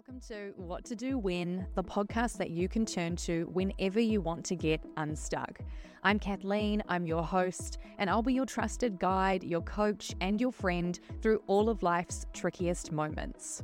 [0.00, 4.22] Welcome to What to Do When, the podcast that you can turn to whenever you
[4.22, 5.60] want to get unstuck.
[6.02, 10.52] I'm Kathleen, I'm your host, and I'll be your trusted guide, your coach, and your
[10.52, 13.62] friend through all of life's trickiest moments.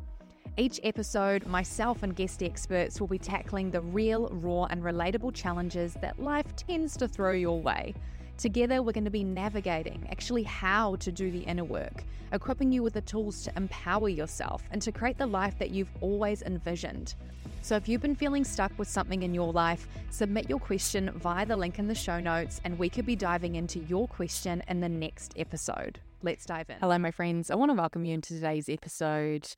[0.58, 5.94] Each episode, myself and guest experts will be tackling the real, raw, and relatable challenges
[6.02, 7.94] that life tends to throw your way.
[8.38, 12.82] Together, we're going to be navigating actually how to do the inner work, equipping you
[12.82, 17.14] with the tools to empower yourself and to create the life that you've always envisioned.
[17.62, 21.46] So, if you've been feeling stuck with something in your life, submit your question via
[21.46, 24.80] the link in the show notes, and we could be diving into your question in
[24.80, 26.00] the next episode.
[26.22, 26.76] Let's dive in.
[26.80, 27.50] Hello, my friends.
[27.50, 29.48] I want to welcome you into today's episode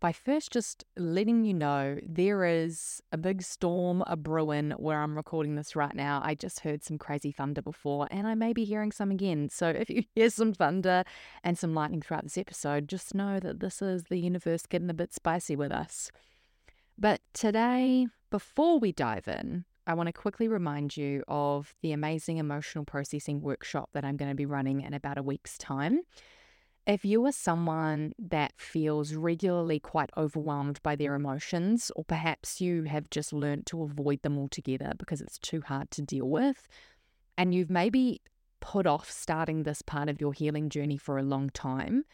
[0.00, 5.16] by first just letting you know there is a big storm a brewing where I'm
[5.16, 6.20] recording this right now.
[6.24, 9.48] I just heard some crazy thunder before, and I may be hearing some again.
[9.48, 11.04] So if you hear some thunder
[11.42, 14.94] and some lightning throughout this episode, just know that this is the universe getting a
[14.94, 16.10] bit spicy with us.
[16.98, 22.38] But today, before we dive in, I want to quickly remind you of the amazing
[22.38, 26.00] emotional processing workshop that I'm going to be running in about a week's time.
[26.86, 32.84] If you are someone that feels regularly quite overwhelmed by their emotions, or perhaps you
[32.84, 36.68] have just learned to avoid them altogether because it's too hard to deal with,
[37.36, 38.22] and you've maybe
[38.60, 42.04] put off starting this part of your healing journey for a long time,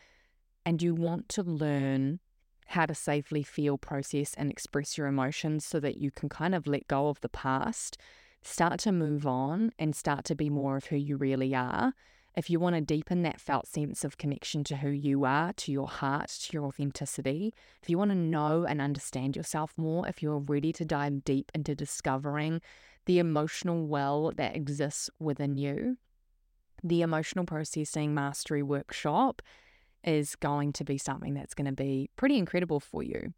[0.65, 2.21] and you want to learn
[2.69, 6.67] how to safely feel, process, and express your emotions so that you can kind of
[6.67, 7.99] let go of the past,
[8.41, 11.93] start to move on, and start to be more of who you really are
[12.35, 15.73] if you want to deepen that felt sense of connection to who you are, to
[15.73, 17.53] your heart, to your authenticity,
[17.83, 21.53] if you want to know and understand yourself more, if you're ready to dive deep
[21.55, 22.61] into discovering
[23.07, 25.99] the emotional well that exists within you,
[26.83, 29.43] the emotional processing mastery workshop
[30.03, 33.35] is going to be something that's going to be pretty incredible for you.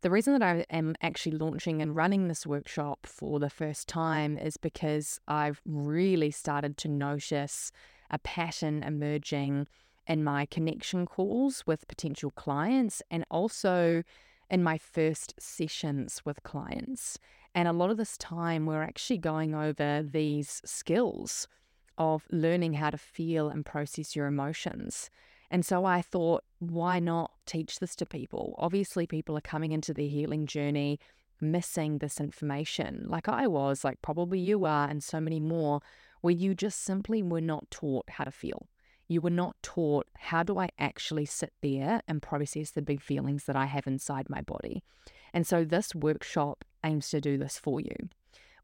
[0.00, 4.38] The reason that I am actually launching and running this workshop for the first time
[4.38, 7.72] is because I've really started to notice
[8.10, 9.66] a pattern emerging
[10.06, 14.02] in my connection calls with potential clients and also
[14.50, 17.18] in my first sessions with clients.
[17.54, 21.46] And a lot of this time, we're actually going over these skills
[21.98, 25.10] of learning how to feel and process your emotions.
[25.50, 28.54] And so I thought, why not teach this to people?
[28.58, 30.98] Obviously, people are coming into their healing journey
[31.40, 35.80] missing this information, like I was, like probably you are, and so many more
[36.20, 38.68] where you just simply were not taught how to feel.
[39.08, 43.44] You were not taught how do I actually sit there and process the big feelings
[43.44, 44.82] that I have inside my body.
[45.32, 47.96] And so this workshop aims to do this for you.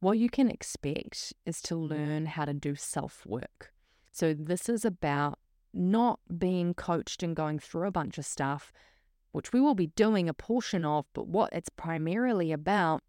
[0.01, 3.73] What you can expect is to learn how to do self work.
[4.13, 5.39] So this is about
[5.73, 8.71] not being coached and going through a bunch of stuff,
[9.33, 13.03] which we will be doing a portion of, but what it's primarily about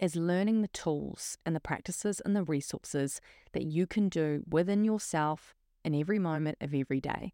[0.00, 3.20] is learning the tools and the practices and the resources
[3.52, 7.32] that you can do within yourself in every moment of every day.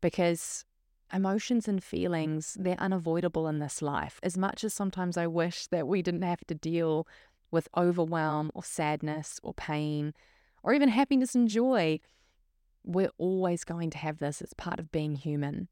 [0.00, 0.64] Because
[1.12, 4.18] emotions and feelings, they're unavoidable in this life.
[4.22, 7.06] As much as sometimes I wish that we didn't have to deal
[7.50, 10.14] with overwhelm or sadness or pain
[10.62, 12.00] or even happiness and joy,
[12.82, 14.40] we're always going to have this.
[14.40, 15.68] It's part of being human.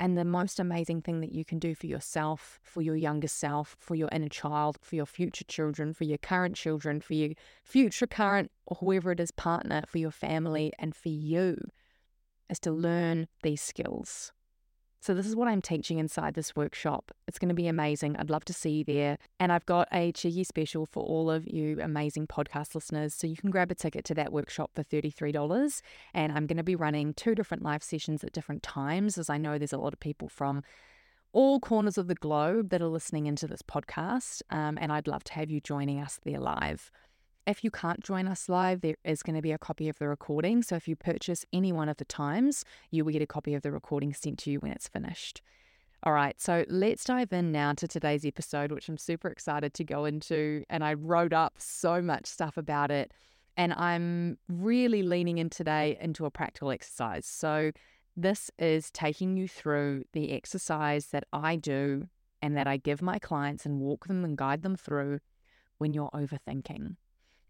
[0.00, 3.76] And the most amazing thing that you can do for yourself, for your younger self,
[3.80, 7.30] for your inner child, for your future children, for your current children, for your
[7.64, 11.56] future current or whoever it is partner, for your family, and for you
[12.48, 14.32] is to learn these skills.
[15.00, 17.12] So, this is what I'm teaching inside this workshop.
[17.28, 18.16] It's going to be amazing.
[18.16, 19.18] I'd love to see you there.
[19.38, 23.14] And I've got a cheeky special for all of you amazing podcast listeners.
[23.14, 25.82] So, you can grab a ticket to that workshop for $33.
[26.14, 29.38] And I'm going to be running two different live sessions at different times, as I
[29.38, 30.62] know there's a lot of people from
[31.32, 34.42] all corners of the globe that are listening into this podcast.
[34.50, 36.90] Um, and I'd love to have you joining us there live.
[37.48, 40.06] If you can't join us live, there is going to be a copy of the
[40.06, 40.62] recording.
[40.62, 43.62] So if you purchase any one of the times, you will get a copy of
[43.62, 45.40] the recording sent to you when it's finished.
[46.02, 49.82] All right, so let's dive in now to today's episode, which I'm super excited to
[49.82, 50.62] go into.
[50.68, 53.14] And I wrote up so much stuff about it.
[53.56, 57.24] And I'm really leaning in today into a practical exercise.
[57.24, 57.72] So,
[58.14, 62.08] this is taking you through the exercise that I do
[62.42, 65.20] and that I give my clients and walk them and guide them through
[65.78, 66.96] when you're overthinking.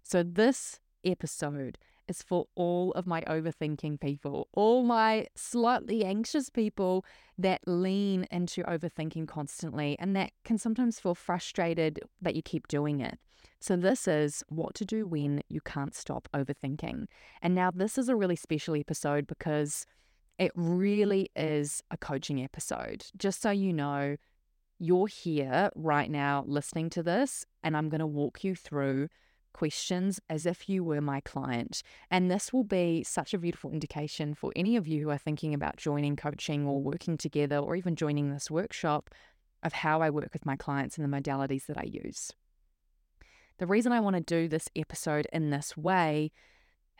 [0.02, 1.78] So, this episode
[2.08, 7.04] is for all of my overthinking people, all my slightly anxious people
[7.36, 13.00] that lean into overthinking constantly and that can sometimes feel frustrated that you keep doing
[13.00, 13.18] it.
[13.60, 17.06] So, this is what to do when you can't stop overthinking.
[17.42, 19.86] And now, this is a really special episode because
[20.38, 23.06] it really is a coaching episode.
[23.16, 24.16] Just so you know,
[24.78, 29.08] you're here right now listening to this, and I'm going to walk you through
[29.52, 31.82] questions as if you were my client.
[32.10, 35.54] And this will be such a beautiful indication for any of you who are thinking
[35.54, 39.10] about joining coaching or working together or even joining this workshop
[39.62, 42.30] of how I work with my clients and the modalities that I use.
[43.58, 46.30] The reason I want to do this episode in this way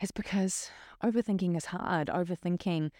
[0.01, 0.69] is because
[1.03, 2.07] overthinking is hard.
[2.07, 2.91] Overthinking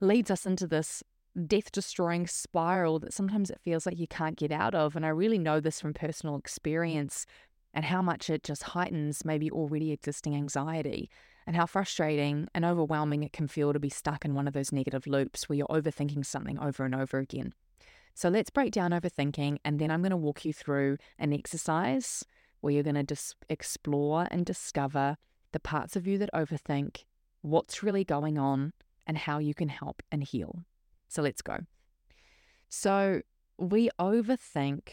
[0.00, 1.02] leads us into this
[1.46, 4.96] death destroying spiral that sometimes it feels like you can't get out of.
[4.96, 7.26] And I really know this from personal experience
[7.74, 11.10] and how much it just heightens maybe already existing anxiety
[11.46, 14.72] and how frustrating and overwhelming it can feel to be stuck in one of those
[14.72, 17.54] negative loops where you're overthinking something over and over again.
[18.14, 22.24] So let's break down overthinking, and then I'm going to walk you through an exercise
[22.60, 25.16] where you're going to dis- explore and discover
[25.52, 27.04] the parts of you that overthink,
[27.42, 28.72] what's really going on,
[29.06, 30.64] and how you can help and heal.
[31.08, 31.58] So let's go.
[32.68, 33.22] So
[33.56, 34.88] we overthink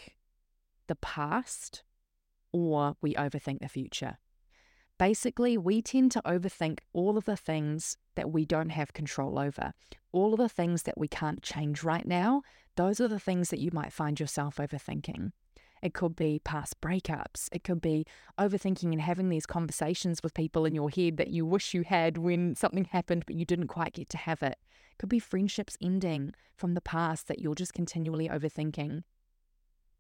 [0.88, 1.84] the past
[2.56, 4.18] or we overthink the future.
[4.98, 9.74] Basically, we tend to overthink all of the things that we don't have control over,
[10.14, 12.44] all of the things that we can't change right now.
[12.78, 15.32] Those are the things that you might find yourself overthinking.
[15.82, 17.50] It could be past breakups.
[17.52, 18.06] It could be
[18.40, 22.18] overthinking and having these conversations with people in your head that you wish you had
[22.18, 24.58] when something happened, but you didn't quite get to have it.
[24.92, 29.04] It could be friendships ending from the past that you're just continually overthinking.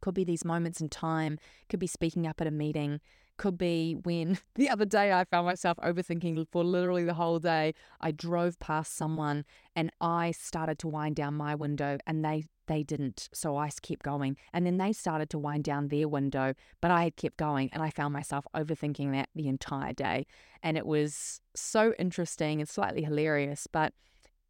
[0.05, 2.99] Could be these moments in time, could be speaking up at a meeting,
[3.37, 7.73] could be when the other day I found myself overthinking for literally the whole day.
[7.99, 12.83] I drove past someone and I started to wind down my window and they they
[12.83, 13.29] didn't.
[13.33, 14.37] So I kept going.
[14.53, 17.81] And then they started to wind down their window, but I had kept going and
[17.81, 20.27] I found myself overthinking that the entire day.
[20.61, 23.95] And it was so interesting and slightly hilarious, but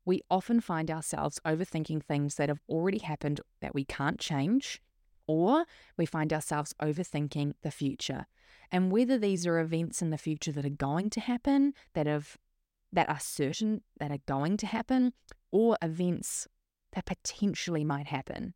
[0.03, 4.81] we often find ourselves overthinking things that have already happened that we can't change
[5.27, 5.65] or
[5.97, 8.25] we find ourselves overthinking the future.
[8.71, 12.37] And whether these are events in the future that are going to happen, that have
[12.91, 15.13] that are certain that are going to happen,
[15.51, 16.47] or events
[16.93, 18.53] that potentially might happen.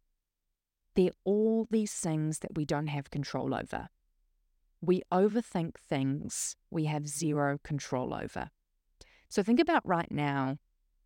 [0.96, 3.90] They're all these things that we don't have control over.
[4.82, 8.50] We overthink things we have zero control over.
[9.28, 10.58] So think about right now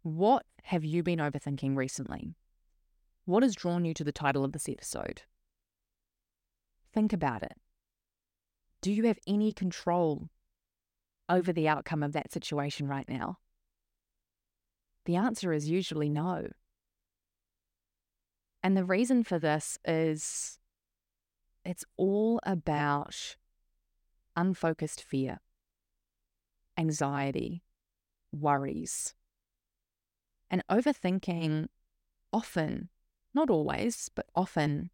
[0.03, 2.35] what have you been overthinking recently?
[3.25, 5.23] What has drawn you to the title of this episode?
[6.93, 7.57] Think about it.
[8.81, 10.29] Do you have any control
[11.27, 13.39] over the outcome of that situation right now?
[15.05, 16.49] The answer is usually no.
[18.61, 20.59] And the reason for this is
[21.65, 23.35] it's all about
[24.35, 25.39] unfocused fear,
[26.77, 27.63] anxiety,
[28.31, 29.15] worries.
[30.49, 31.67] And overthinking
[32.31, 32.89] often,
[33.33, 34.91] not always, but often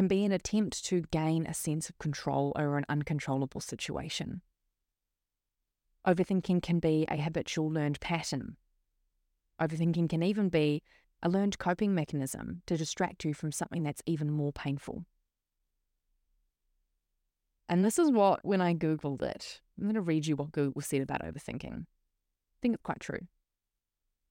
[0.00, 4.40] can be an attempt to gain a sense of control over an uncontrollable situation.
[6.06, 8.56] Overthinking can be a habitual learned pattern.
[9.60, 10.82] Overthinking can even be
[11.22, 15.04] a learned coping mechanism to distract you from something that's even more painful.
[17.68, 20.80] And this is what, when I Googled it, I'm going to read you what Google
[20.80, 21.82] said about overthinking.
[21.82, 23.26] I think it's quite true.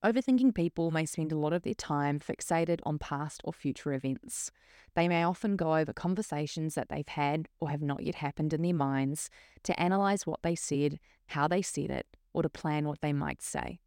[0.03, 4.49] Overthinking people may spend a lot of their time fixated on past or future events.
[4.95, 8.61] They may often go over conversations that they've had or have not yet happened in
[8.61, 9.29] their minds
[9.63, 13.41] to analyze what they said, how they said it, or to plan what they might
[13.41, 13.79] say.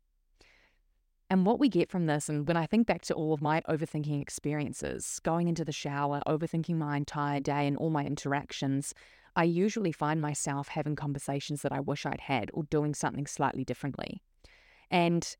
[1.30, 3.62] And what we get from this, and when I think back to all of my
[3.62, 8.92] overthinking experiences, going into the shower, overthinking my entire day and all my interactions,
[9.34, 13.64] I usually find myself having conversations that I wish I'd had or doing something slightly
[13.64, 14.20] differently.
[14.90, 15.34] And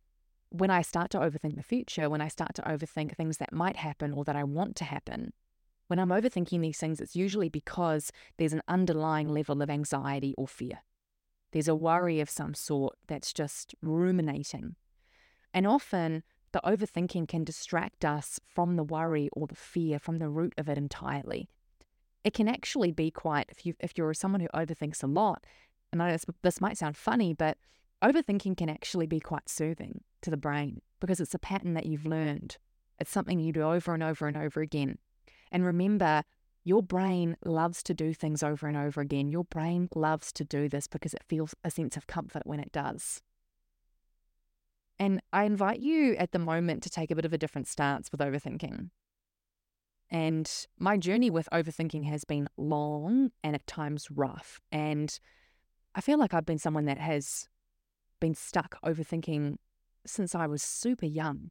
[0.52, 3.76] when I start to overthink the future, when I start to overthink things that might
[3.76, 5.32] happen or that I want to happen,
[5.88, 10.46] when I'm overthinking these things, it's usually because there's an underlying level of anxiety or
[10.46, 10.80] fear.
[11.52, 14.76] There's a worry of some sort that's just ruminating.
[15.54, 20.28] And often the overthinking can distract us from the worry or the fear, from the
[20.28, 21.48] root of it entirely.
[22.24, 25.44] It can actually be quite, if, you, if you're someone who overthinks a lot,
[25.92, 27.56] and I know this, this might sound funny, but
[28.02, 32.06] overthinking can actually be quite soothing to the brain because it's a pattern that you've
[32.06, 32.56] learned.
[32.98, 34.98] It's something you do over and over and over again.
[35.50, 36.22] And remember,
[36.64, 39.28] your brain loves to do things over and over again.
[39.28, 42.72] Your brain loves to do this because it feels a sense of comfort when it
[42.72, 43.20] does.
[44.98, 48.12] And I invite you at the moment to take a bit of a different stance
[48.12, 48.90] with overthinking.
[50.08, 54.60] And my journey with overthinking has been long and at times rough.
[54.70, 55.18] And
[55.94, 57.48] I feel like I've been someone that has
[58.20, 59.56] been stuck overthinking
[60.06, 61.50] since I was super young.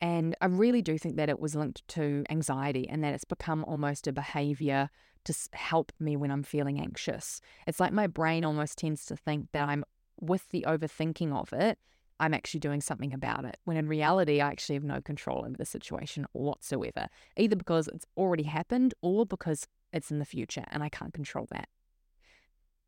[0.00, 3.64] And I really do think that it was linked to anxiety and that it's become
[3.64, 4.88] almost a behavior
[5.24, 7.40] to help me when I'm feeling anxious.
[7.66, 9.84] It's like my brain almost tends to think that I'm
[10.18, 11.78] with the overthinking of it,
[12.20, 13.56] I'm actually doing something about it.
[13.64, 18.04] When in reality, I actually have no control over the situation whatsoever, either because it's
[18.16, 21.68] already happened or because it's in the future and I can't control that.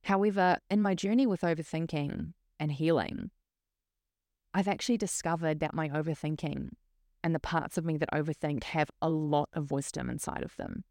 [0.05, 3.31] However, in my journey with overthinking and healing,
[4.55, 6.71] I've actually discovered that my overthinking
[7.25, 10.85] and the parts of me that overthink have a lot of wisdom inside of them.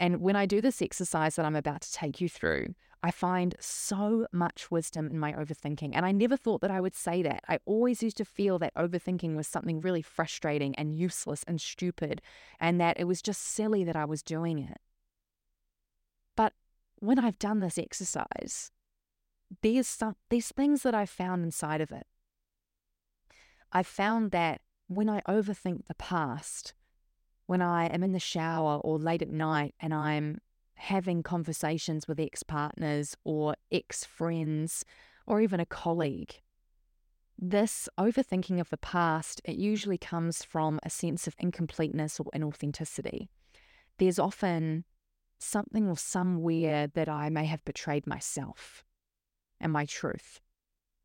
[0.00, 3.54] And when I do this exercise that I'm about to take you through, I find
[3.60, 5.90] so much wisdom in my overthinking.
[5.92, 7.42] And I never thought that I would say that.
[7.48, 12.22] I always used to feel that overthinking was something really frustrating and useless and stupid,
[12.60, 14.78] and that it was just silly that I was doing it.
[16.36, 16.54] But
[16.96, 18.70] when I've done this exercise,
[19.62, 22.06] there's some there's things that I've found inside of it.
[23.72, 26.74] I've found that when I overthink the past,
[27.46, 30.38] when I am in the shower or late at night and I'm
[30.74, 34.84] having conversations with ex partners or ex friends
[35.26, 36.40] or even a colleague.
[37.38, 43.28] This overthinking of the past, it usually comes from a sense of incompleteness or inauthenticity.
[43.98, 44.84] There's often
[45.38, 48.84] something or somewhere that I may have betrayed myself
[49.60, 50.40] and my truth.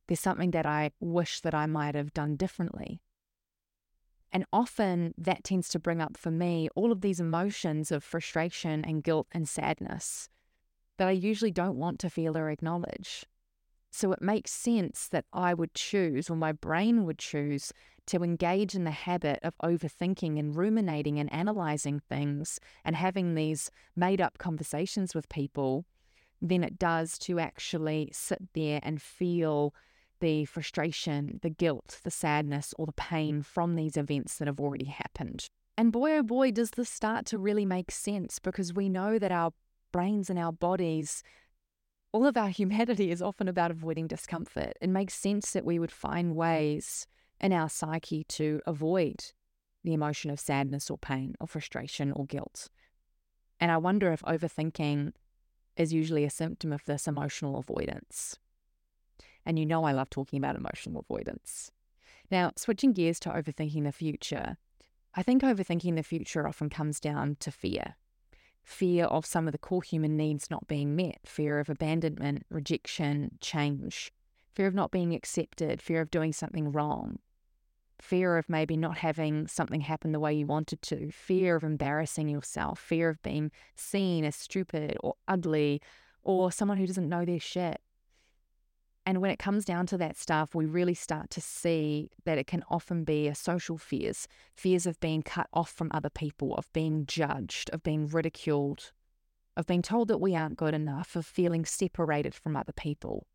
[0.07, 3.01] There's something that I wish that I might have done differently.
[4.31, 8.83] And often that tends to bring up for me all of these emotions of frustration
[8.83, 10.27] and guilt and sadness
[10.98, 13.25] that I usually don't want to feel or acknowledge.
[13.91, 17.72] So it makes sense that I would choose, or my brain would choose,
[18.07, 23.69] to engage in the habit of overthinking and ruminating and analyzing things and having these
[23.95, 25.86] made up conversations with people
[26.41, 29.75] than it does to actually sit there and feel
[30.24, 33.46] the frustration, the guilt, the sadness, or the pain mm.
[33.46, 35.50] from these events that have already happened.
[35.77, 39.34] And boy, oh boy, does this start to really make sense because we know that
[39.34, 39.51] our
[39.92, 41.24] brains and our bodies,
[42.13, 44.77] all of our humanity is often about avoiding discomfort.
[44.80, 47.06] It makes sense that we would find ways
[47.42, 49.25] in our psyche to avoid
[49.84, 52.70] the emotion of sadness or pain or frustration or guilt.
[53.60, 55.12] And I wonder if overthinking
[55.75, 58.38] is usually a symptom of this emotional avoidance.
[59.46, 61.72] And you know, I love talking about emotional avoidance.
[62.32, 64.58] Now, switching gears to overthinking the future,
[65.16, 67.96] I think overthinking the future often comes down to fear
[68.64, 73.38] fear of some of the core human needs not being met, fear of abandonment, rejection,
[73.42, 74.12] change,
[74.54, 77.20] fear of not being accepted, fear of doing something wrong,
[78.00, 82.30] fear of maybe not having something happen the way you wanted to, fear of embarrassing
[82.30, 85.82] yourself, fear of being seen as stupid or ugly
[86.24, 87.82] or someone who doesn't know their shit.
[89.05, 92.48] And when it comes down to that stuff, we really start to see that it
[92.48, 96.72] can often be a social fears fears of being cut off from other people, of
[96.72, 98.91] being judged, of being ridiculed,
[99.57, 103.27] of being told that we aren't good enough, of feeling separated from other people.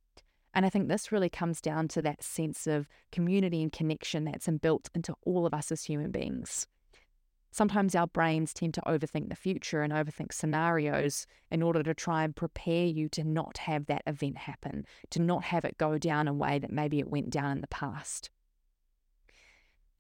[0.55, 4.47] And I think this really comes down to that sense of community and connection that's
[4.47, 6.67] inbuilt into all of us as human beings.
[7.51, 12.23] Sometimes our brains tend to overthink the future and overthink scenarios in order to try
[12.23, 16.29] and prepare you to not have that event happen, to not have it go down
[16.29, 18.31] a way that maybe it went down in the past.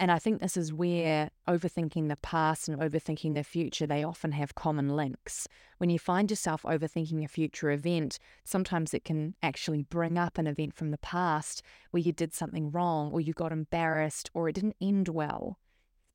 [0.01, 4.31] And I think this is where overthinking the past and overthinking the future, they often
[4.31, 5.49] have common links.
[5.79, 10.47] When you find yourself overthinking a future event, sometimes it can actually bring up an
[10.47, 14.55] event from the past where you did something wrong or you got embarrassed or it
[14.55, 15.59] didn't end well.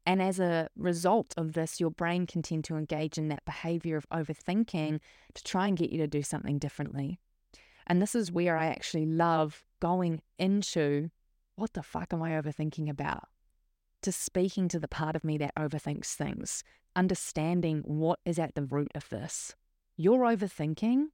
[0.05, 3.95] And as a result of this, your brain can tend to engage in that behavior
[3.95, 4.99] of overthinking
[5.33, 7.19] to try and get you to do something differently.
[7.87, 11.09] And this is where I actually love going into
[11.55, 13.27] what the fuck am I overthinking about?
[14.01, 16.63] To speaking to the part of me that overthinks things,
[16.95, 19.55] understanding what is at the root of this.
[19.95, 21.05] Your overthinking,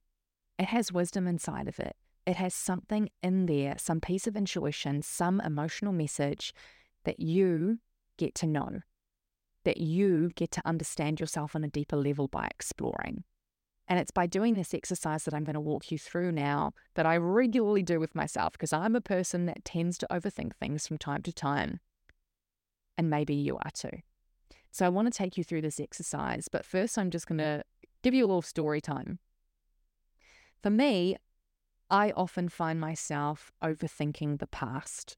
[0.58, 1.94] it has wisdom inside of it.
[2.26, 6.52] It has something in there, some piece of intuition, some emotional message
[7.04, 7.78] that you
[8.20, 8.80] get to know,
[9.64, 13.24] that you get to understand yourself on a deeper level by exploring.
[13.88, 17.06] And it's by doing this exercise that I'm going to walk you through now that
[17.06, 20.98] I regularly do with myself because I'm a person that tends to overthink things from
[20.98, 21.80] time to time.
[22.96, 24.02] And maybe you are too.
[24.70, 27.64] So I want to take you through this exercise, but first I'm just going to
[28.02, 29.18] give you a little story time.
[30.62, 31.16] For me,
[31.90, 35.16] I often find myself overthinking the past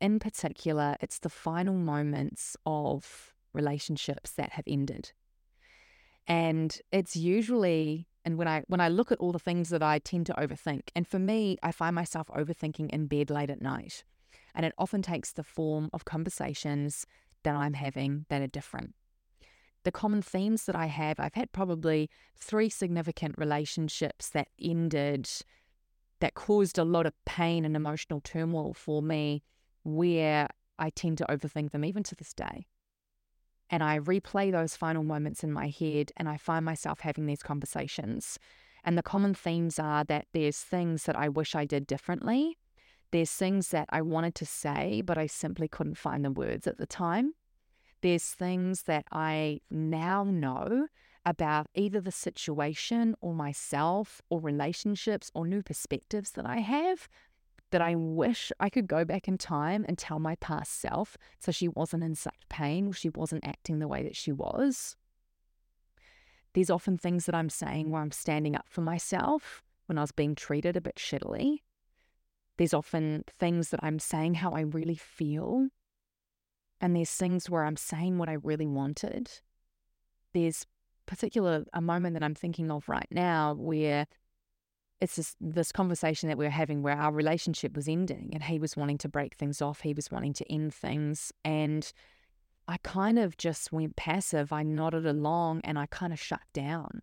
[0.00, 5.12] in particular, it's the final moments of relationships that have ended.
[6.26, 9.98] And it's usually and when I when I look at all the things that I
[9.98, 14.04] tend to overthink, and for me, I find myself overthinking in bed late at night.
[14.54, 17.06] And it often takes the form of conversations
[17.44, 18.94] that I'm having that are different.
[19.84, 25.30] The common themes that I have, I've had probably three significant relationships that ended,
[26.20, 29.42] that caused a lot of pain and emotional turmoil for me,
[29.82, 32.66] where I tend to overthink them even to this day.
[33.68, 37.42] And I replay those final moments in my head and I find myself having these
[37.42, 38.38] conversations.
[38.82, 42.58] And the common themes are that there's things that I wish I did differently.
[43.12, 46.78] There's things that I wanted to say, but I simply couldn't find the words at
[46.78, 47.34] the time.
[48.02, 50.86] There's things that I now know
[51.24, 57.08] about either the situation or myself or relationships or new perspectives that I have
[57.70, 61.52] that I wish I could go back in time and tell my past self so
[61.52, 64.96] she wasn't in such pain she wasn't acting the way that she was.
[66.52, 70.12] There's often things that I'm saying where I'm standing up for myself when I was
[70.12, 71.58] being treated a bit shittily.
[72.58, 75.68] There's often things that I'm saying how I really feel.
[76.80, 79.30] And there's things where I'm saying what I really wanted.
[80.34, 80.66] There's
[81.06, 84.06] particular a moment that I'm thinking of right now where
[85.00, 88.58] it's this, this conversation that we were having where our relationship was ending and he
[88.58, 89.80] was wanting to break things off.
[89.80, 91.32] He was wanting to end things.
[91.44, 91.90] And
[92.68, 94.52] I kind of just went passive.
[94.52, 97.00] I nodded along and I kind of shut down.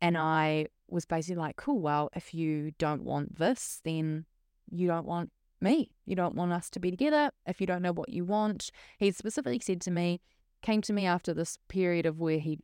[0.00, 0.20] And mm.
[0.20, 4.26] I was basically like, cool, well, if you don't want this, then
[4.70, 5.90] you don't want me.
[6.04, 7.30] You don't want us to be together.
[7.46, 10.20] If you don't know what you want, he specifically said to me,
[10.60, 12.58] came to me after this period of where he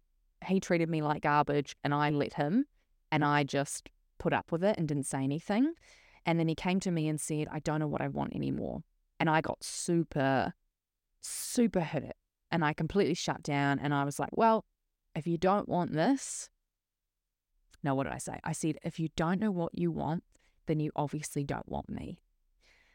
[0.47, 2.65] he treated me like garbage and I let him
[3.11, 3.27] and mm.
[3.27, 5.75] I just put up with it and didn't say anything.
[6.27, 8.83] And then he came to me and said, I don't know what I want anymore.
[9.19, 10.53] And I got super,
[11.21, 12.17] super hurt.
[12.51, 13.79] And I completely shut down.
[13.79, 14.65] And I was like, well,
[15.15, 16.51] if you don't want this,
[17.83, 18.41] no, what did I say?
[18.45, 20.25] I said, if you don't know what you want,
[20.67, 22.21] then you obviously don't want me.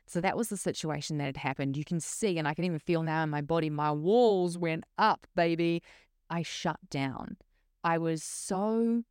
[0.06, 1.78] So that was the situation that had happened.
[1.78, 4.84] You can see, and I can even feel now in my body, my walls went
[4.98, 5.82] up, baby.
[6.30, 7.38] I shut down.
[7.84, 9.04] I was so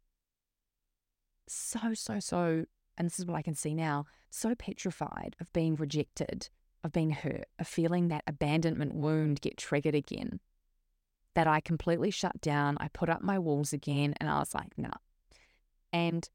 [1.49, 2.65] so, so, so,
[2.97, 6.49] and this is what I can see now, so petrified of being rejected,
[6.85, 10.40] of being hurt, of feeling that abandonment wound get triggered again,
[11.35, 12.77] that I completely shut down.
[12.81, 14.90] I put up my walls again and I was like, nah.
[15.93, 16.29] And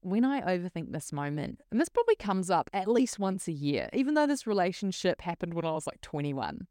[0.00, 3.88] when I overthink this moment, and this probably comes up at least once a year,
[3.92, 6.66] even though this relationship happened when I was like 21,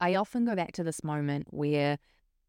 [0.00, 1.98] I often go back to this moment where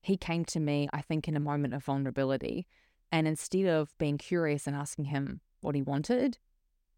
[0.02, 2.67] he came to me, I think, in a moment of vulnerability
[3.12, 6.38] and instead of being curious and asking him what he wanted,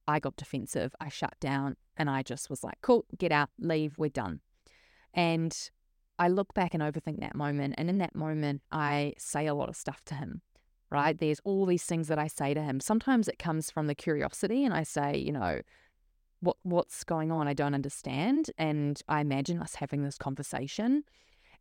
[0.08, 0.96] I got defensive.
[1.00, 4.42] I shut down and I just was like, cool, get out, leave, we're done.
[5.14, 5.56] And
[6.18, 7.76] I look back and overthink that moment.
[7.78, 10.42] And in that moment, I say a lot of stuff to him,
[10.90, 11.18] right?
[11.18, 12.80] There's all these things that I say to him.
[12.80, 15.62] Sometimes it comes from the curiosity and I say, you know,
[16.42, 17.48] what what's going on?
[17.48, 18.50] I don't understand.
[18.58, 21.04] And I imagine us having this conversation.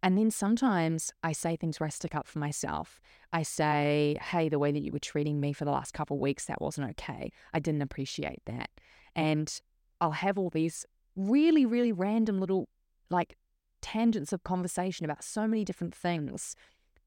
[0.03, 3.01] And then sometimes I say things where I stick up for myself.
[3.33, 6.21] I say, hey, the way that you were treating me for the last couple of
[6.21, 7.33] weeks, that wasn't okay.
[7.53, 8.71] I didn't appreciate that.
[9.17, 9.61] And
[10.01, 12.69] I'll have all these really, really random little
[13.11, 13.37] like
[13.81, 16.55] tangents of conversation about so many different things.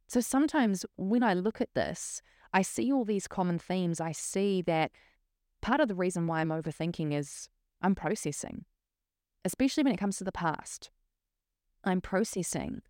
[0.08, 2.22] So sometimes when I look at this,
[2.54, 4.02] I see all these common themes.
[4.02, 4.92] I see that
[5.62, 7.48] part of the reason why I'm overthinking is
[7.82, 8.66] I'm processing,
[9.46, 10.90] especially when it comes to the past.
[11.84, 12.82] I'm processing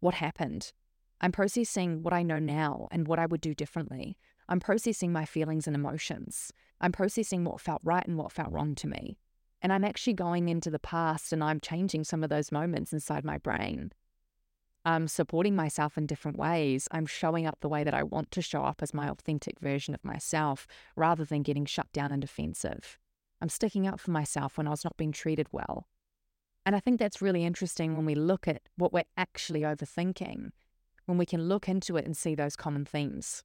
[0.00, 0.72] what happened.
[1.20, 4.16] I'm processing what I know now and what I would do differently.
[4.48, 6.52] I'm processing my feelings and emotions.
[6.80, 9.18] I'm processing what felt right and what felt wrong to me.
[9.62, 13.24] And I'm actually going into the past and I'm changing some of those moments inside
[13.24, 13.90] my brain.
[14.84, 16.86] I'm supporting myself in different ways.
[16.92, 19.94] I'm showing up the way that I want to show up as my authentic version
[19.94, 22.96] of myself rather than getting shut down and defensive.
[23.40, 25.88] I'm sticking up for myself when I was not being treated well.
[26.66, 30.50] And I think that's really interesting when we look at what we're actually overthinking,
[31.06, 33.44] when we can look into it and see those common themes.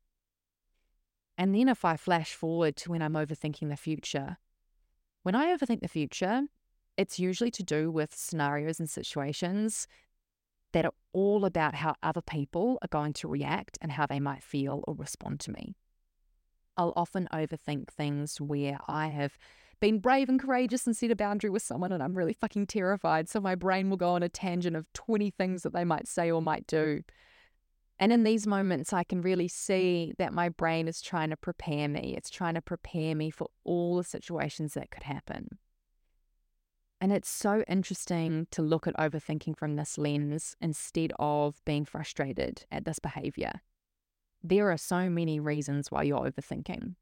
[1.38, 4.38] And then if I flash forward to when I'm overthinking the future,
[5.22, 6.42] when I overthink the future,
[6.98, 9.88] it's usually to do with scenarios and situations
[10.74, 14.42] that are all about how other people are going to react and how they might
[14.42, 15.76] feel or respond to me.
[16.76, 19.38] I'll often overthink things where I have
[19.82, 23.28] been brave and courageous and set a boundary with someone and I'm really fucking terrified.
[23.28, 26.32] So my brain will go on a tangent of 20 things that they might say
[26.32, 27.02] or might do.
[28.00, 31.88] And in these moments, I can really see that my brain is trying to prepare
[31.88, 32.16] me.
[32.16, 35.60] It's trying to prepare me for all the situations that could happen.
[37.00, 42.66] And it's so interesting to look at overthinking from this lens instead of being frustrated
[42.72, 43.62] at this behavior.
[44.44, 46.96] There are so many reasons why you're overthinking.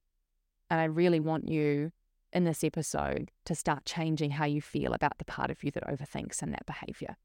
[0.69, 1.91] And I really want you
[2.31, 5.87] in this episode to start changing how you feel about the part of you that
[5.87, 7.17] overthinks and that behavior.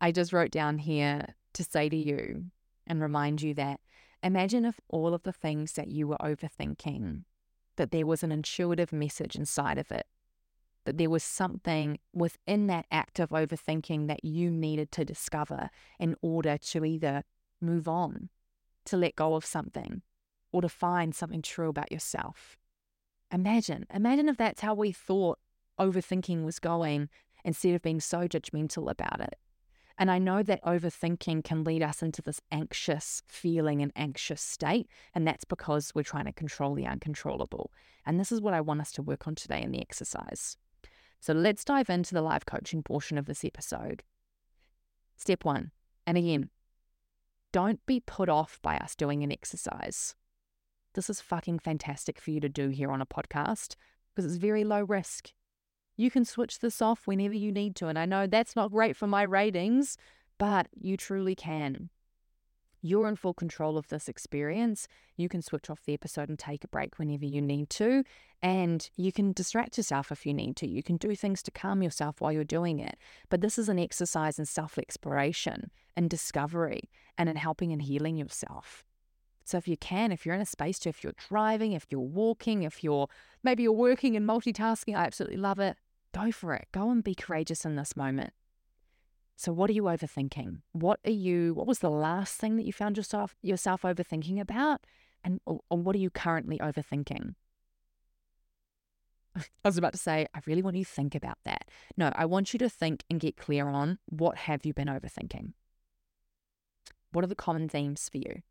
[0.00, 2.46] I just wrote down here to say to you
[2.86, 3.80] and remind you that
[4.22, 7.24] imagine if all of the things that you were overthinking,
[7.76, 10.06] that there was an intuitive message inside of it,
[10.84, 16.16] that there was something within that act of overthinking that you needed to discover in
[16.22, 17.24] order to either
[17.60, 18.28] move on,
[18.84, 20.02] to let go of something,
[20.52, 22.56] or to find something true about yourself.
[23.32, 25.38] Imagine, imagine if that's how we thought
[25.78, 27.08] overthinking was going
[27.44, 29.36] instead of being so judgmental about it.
[29.98, 34.88] And I know that overthinking can lead us into this anxious feeling and anxious state.
[35.12, 37.72] And that's because we're trying to control the uncontrollable.
[38.06, 40.56] And this is what I want us to work on today in the exercise.
[41.20, 44.04] So let's dive into the live coaching portion of this episode.
[45.16, 45.72] Step one,
[46.06, 46.48] and again,
[47.52, 50.14] don't be put off by us doing an exercise.
[50.94, 53.76] This is fucking fantastic for you to do here on a podcast
[54.14, 55.32] because it's very low risk.
[55.96, 57.88] You can switch this off whenever you need to.
[57.88, 59.96] And I know that's not great for my ratings,
[60.38, 61.90] but you truly can.
[62.80, 64.86] You're in full control of this experience.
[65.16, 68.04] You can switch off the episode and take a break whenever you need to.
[68.40, 70.68] And you can distract yourself if you need to.
[70.68, 72.96] You can do things to calm yourself while you're doing it.
[73.28, 78.16] But this is an exercise in self exploration and discovery and in helping and healing
[78.16, 78.84] yourself.
[79.48, 82.00] So if you can, if you're in a space to, if you're driving, if you're
[82.02, 83.08] walking, if you're
[83.42, 85.78] maybe you're working and multitasking, I absolutely love it.
[86.14, 86.68] Go for it.
[86.70, 88.34] Go and be courageous in this moment.
[89.36, 90.58] So what are you overthinking?
[90.72, 94.84] What are you what was the last thing that you found yourself yourself overthinking about?
[95.24, 97.34] And or, or what are you currently overthinking?
[99.36, 101.70] I was about to say, I really want you to think about that.
[101.96, 105.54] No, I want you to think and get clear on what have you been overthinking?
[107.12, 108.42] What are the common themes for you?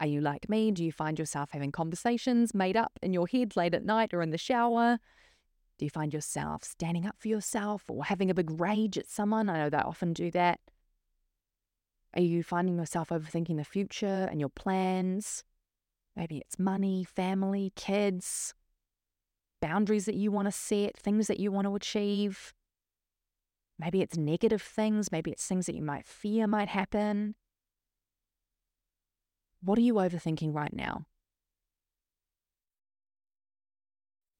[0.00, 0.70] Are you like me?
[0.70, 4.22] Do you find yourself having conversations made up in your head late at night or
[4.22, 4.98] in the shower?
[5.78, 9.50] Do you find yourself standing up for yourself or having a big rage at someone?
[9.50, 10.58] I know they often do that.
[12.14, 15.44] Are you finding yourself overthinking the future and your plans?
[16.16, 18.54] Maybe it's money, family, kids,
[19.60, 22.54] boundaries that you want to set, things that you want to achieve.
[23.78, 27.34] Maybe it's negative things, maybe it's things that you might fear might happen.
[29.62, 31.06] What are you overthinking right now?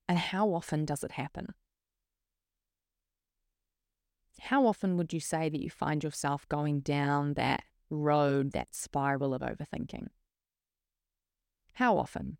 [0.08, 1.54] And how often does it happen?
[4.40, 9.34] How often would you say that you find yourself going down that road, that spiral
[9.34, 10.08] of overthinking?
[11.74, 12.38] How often?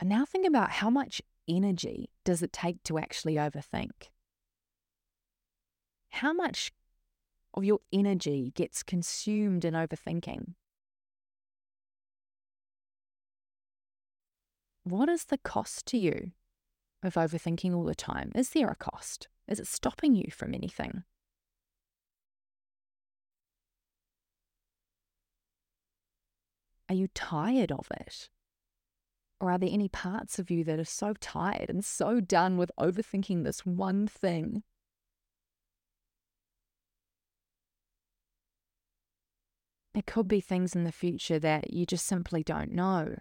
[0.00, 4.10] And now think about how much energy does it take to actually overthink?
[6.10, 6.72] How much
[7.56, 10.54] of your energy gets consumed in overthinking?
[14.84, 16.32] What is the cost to you
[17.02, 18.30] of overthinking all the time?
[18.34, 19.28] Is there a cost?
[19.48, 21.04] Is it stopping you from anything?
[26.88, 28.28] Are you tired of it?
[29.40, 32.70] Or are there any parts of you that are so tired and so done with
[32.78, 34.62] overthinking this one thing
[39.96, 43.16] It could be things in the future that you just simply don't know.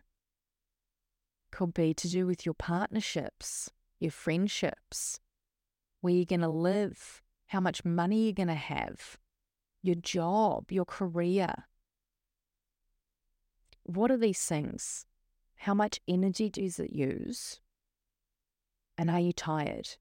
[1.50, 5.22] Could be to do with your partnerships, your friendships,
[6.02, 9.18] where you're going to live, how much money you're going to have,
[9.82, 11.54] your job, your career.
[13.84, 15.06] What are these things?
[15.56, 17.62] How much energy does it use?
[18.98, 19.96] And are you tired?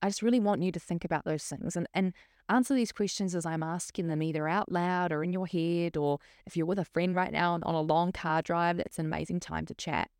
[0.00, 1.76] I just really want you to think about those things.
[1.76, 2.14] And, and
[2.48, 6.18] answer these questions as I'm asking them either out loud or in your head, or
[6.46, 9.40] if you're with a friend right now on a long car drive, that's an amazing
[9.40, 10.10] time to chat.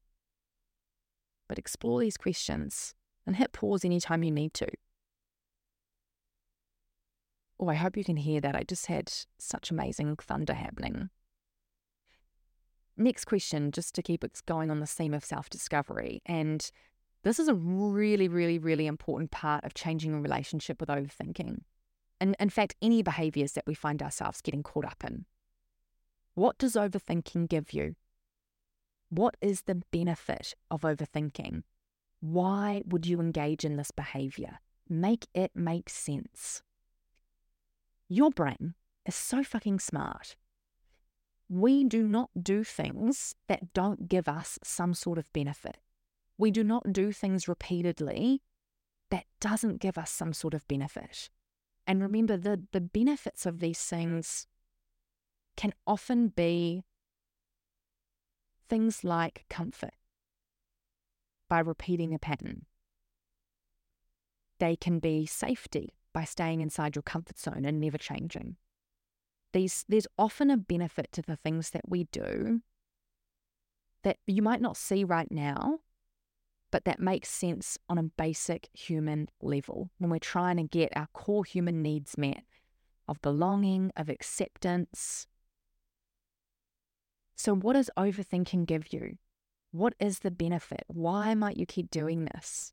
[1.48, 2.94] But explore these questions
[3.26, 4.68] and hit pause anytime you need to.
[7.60, 8.56] Oh, I hope you can hear that.
[8.56, 11.10] I just had such amazing thunder happening.
[12.96, 16.22] Next question, just to keep it going on the theme of self discovery.
[16.26, 16.68] And
[17.22, 21.60] this is a really, really, really important part of changing a relationship with overthinking
[22.20, 25.24] and in fact, any behaviors that we find ourselves getting caught up in.
[26.34, 27.96] What does overthinking give you?
[29.08, 31.62] What is the benefit of overthinking?
[32.20, 34.58] Why would you engage in this behavior?
[34.88, 36.62] Make it make sense.
[38.08, 38.74] Your brain
[39.06, 40.36] is so fucking smart.
[41.48, 45.78] We do not do things that don't give us some sort of benefit.
[46.38, 48.42] We do not do things repeatedly
[49.10, 51.30] that doesn't give us some sort of benefit.
[51.86, 54.46] And remember, the, the benefits of these things
[55.56, 56.82] can often be
[58.68, 59.94] things like comfort
[61.48, 62.66] by repeating a pattern.
[64.58, 68.56] they can be safety by staying inside your comfort zone and never changing.
[69.52, 72.62] These, there's often a benefit to the things that we do
[74.02, 75.80] that you might not see right now,
[76.74, 81.06] but that makes sense on a basic human level when we're trying to get our
[81.12, 82.42] core human needs met
[83.06, 85.28] of belonging, of acceptance.
[87.36, 89.18] So, what does overthinking give you?
[89.70, 90.82] What is the benefit?
[90.88, 92.72] Why might you keep doing this?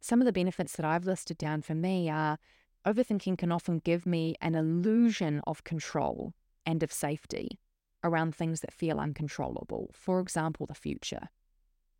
[0.00, 2.36] Some of the benefits that I've listed down for me are
[2.84, 6.34] overthinking can often give me an illusion of control
[6.66, 7.60] and of safety
[8.02, 9.92] around things that feel uncontrollable.
[9.94, 11.28] For example, the future.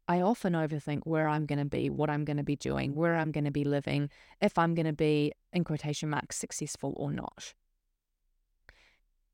[0.09, 3.01] I often overthink where I'm going to be, what I'm going to be doing, mm-hmm.
[3.01, 6.95] where I'm going to be living, if I'm going to be, in quotation marks, successful
[6.97, 7.55] or not.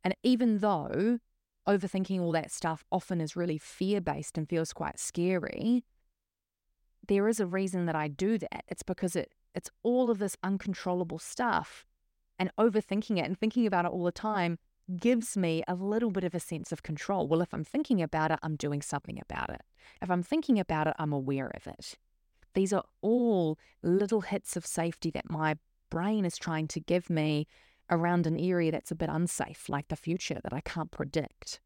[0.04, 1.18] And even though
[1.68, 5.84] overthinking all that stuff often is really fear based and feels quite scary,
[7.06, 8.64] there is a reason that I do that.
[8.68, 11.84] It's because it it's all of this uncontrollable stuff
[12.38, 14.58] and overthinking it and thinking about it all the time
[14.98, 17.28] gives me a little bit of a sense of control.
[17.28, 19.62] Well, if I'm thinking about it, I'm doing something about it.
[20.00, 21.96] If I'm thinking about it, I'm aware of it.
[22.54, 25.56] These are all little hits of safety that my
[25.90, 27.46] brain is trying to give me
[27.90, 31.60] around an area that's a bit unsafe, like the future that I can't predict.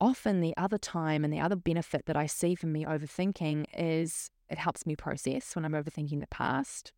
[0.00, 4.30] Often, the other time and the other benefit that I see from me overthinking is
[4.48, 6.92] it helps me process when I'm overthinking the past.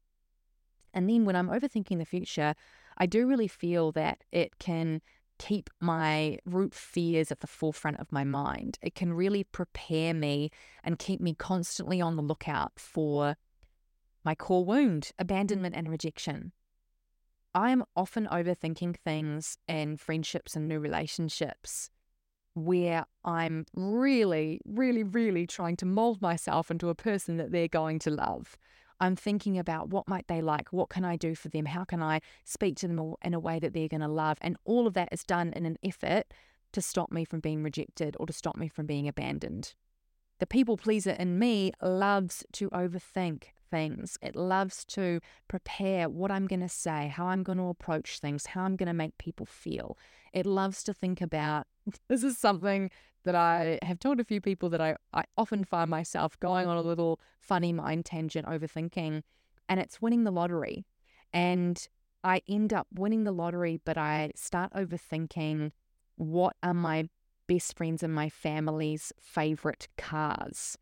[0.94, 2.54] And then when I'm overthinking the future,
[2.96, 5.00] I do really feel that it can
[5.38, 8.78] keep my root fears at the forefront of my mind.
[8.82, 10.50] It can really prepare me
[10.82, 13.36] and keep me constantly on the lookout for
[14.24, 16.52] my core wound, abandonment and rejection.
[17.54, 21.90] I am often overthinking things in friendships and new relationships
[22.54, 27.98] where I'm really, really, really trying to mold myself into a person that they're going
[28.00, 28.56] to love.
[29.00, 32.02] I'm thinking about what might they like, what can I do for them, how can
[32.02, 34.94] I speak to them in a way that they're going to love, and all of
[34.94, 36.32] that is done in an effort
[36.72, 39.74] to stop me from being rejected or to stop me from being abandoned.
[40.40, 44.18] The people pleaser in me loves to overthink things.
[44.20, 48.46] It loves to prepare what I'm going to say, how I'm going to approach things,
[48.46, 49.96] how I'm going to make people feel.
[50.32, 51.66] It loves to think about
[52.08, 52.90] this is something
[53.24, 56.76] that I have told a few people that I, I often find myself going on
[56.76, 59.22] a little funny mind tangent overthinking,
[59.68, 60.86] and it's winning the lottery.
[61.32, 61.86] And
[62.22, 65.72] I end up winning the lottery, but I start overthinking
[66.16, 67.08] what are my
[67.46, 70.78] best friends and my family's favorite cars?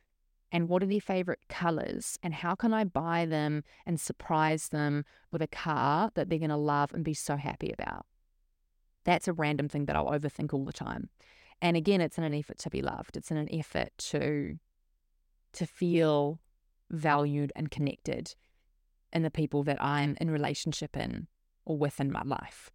[0.51, 2.19] And what are their favorite colors?
[2.23, 6.51] And how can I buy them and surprise them with a car that they're going
[6.51, 8.05] to love and be so happy about?
[9.05, 11.09] That's a random thing that I'll overthink all the time.
[11.63, 13.17] And again, it's in an effort to be loved.
[13.17, 14.59] It's in an effort to
[15.55, 16.41] to feel
[16.91, 18.35] valued and connected
[19.13, 21.29] in the people that I'm in relationship in
[21.65, 22.71] or with in my life.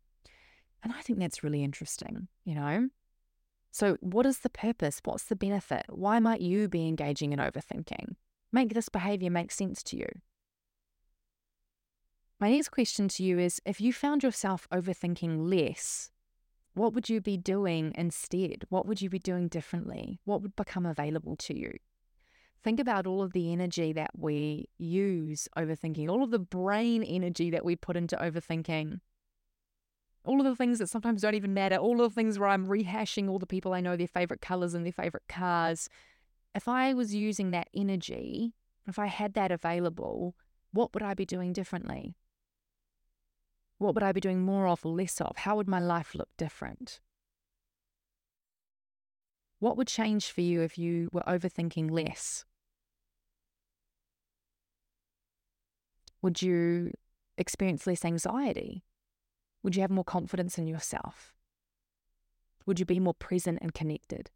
[0.83, 2.89] And I think that's really interesting, you know?
[3.71, 5.01] So, what is the purpose?
[5.03, 5.85] What's the benefit?
[5.89, 8.15] Why might you be engaging in overthinking?
[8.51, 10.07] Make this behavior make sense to you.
[12.39, 16.11] My next question to you is if you found yourself overthinking less,
[16.77, 18.63] what would you be doing instead?
[18.69, 20.19] What would you be doing differently?
[20.25, 21.73] What would become available to you?
[22.63, 27.49] Think about all of the energy that we use overthinking, all of the brain energy
[27.49, 28.99] that we put into overthinking,
[30.23, 32.67] all of the things that sometimes don't even matter, all of the things where I'm
[32.67, 35.89] rehashing all the people I know, their favorite colors and their favorite cars.
[36.53, 38.53] If I was using that energy,
[38.87, 40.35] if I had that available,
[40.73, 42.15] what would I be doing differently?
[43.77, 45.37] What would I be doing more of or less of?
[45.37, 46.99] How would my life look different?
[49.59, 52.45] What would change for you if you were overthinking less?
[56.21, 56.91] Would you
[57.37, 58.83] experience less anxiety?
[59.63, 61.33] Would you have more confidence in yourself?
[62.65, 64.29] Would you be more present and connected?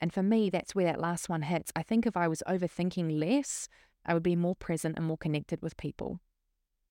[0.00, 1.72] And for me, that's where that last one hits.
[1.74, 3.68] I think if I was overthinking less,
[4.04, 6.20] I would be more present and more connected with people.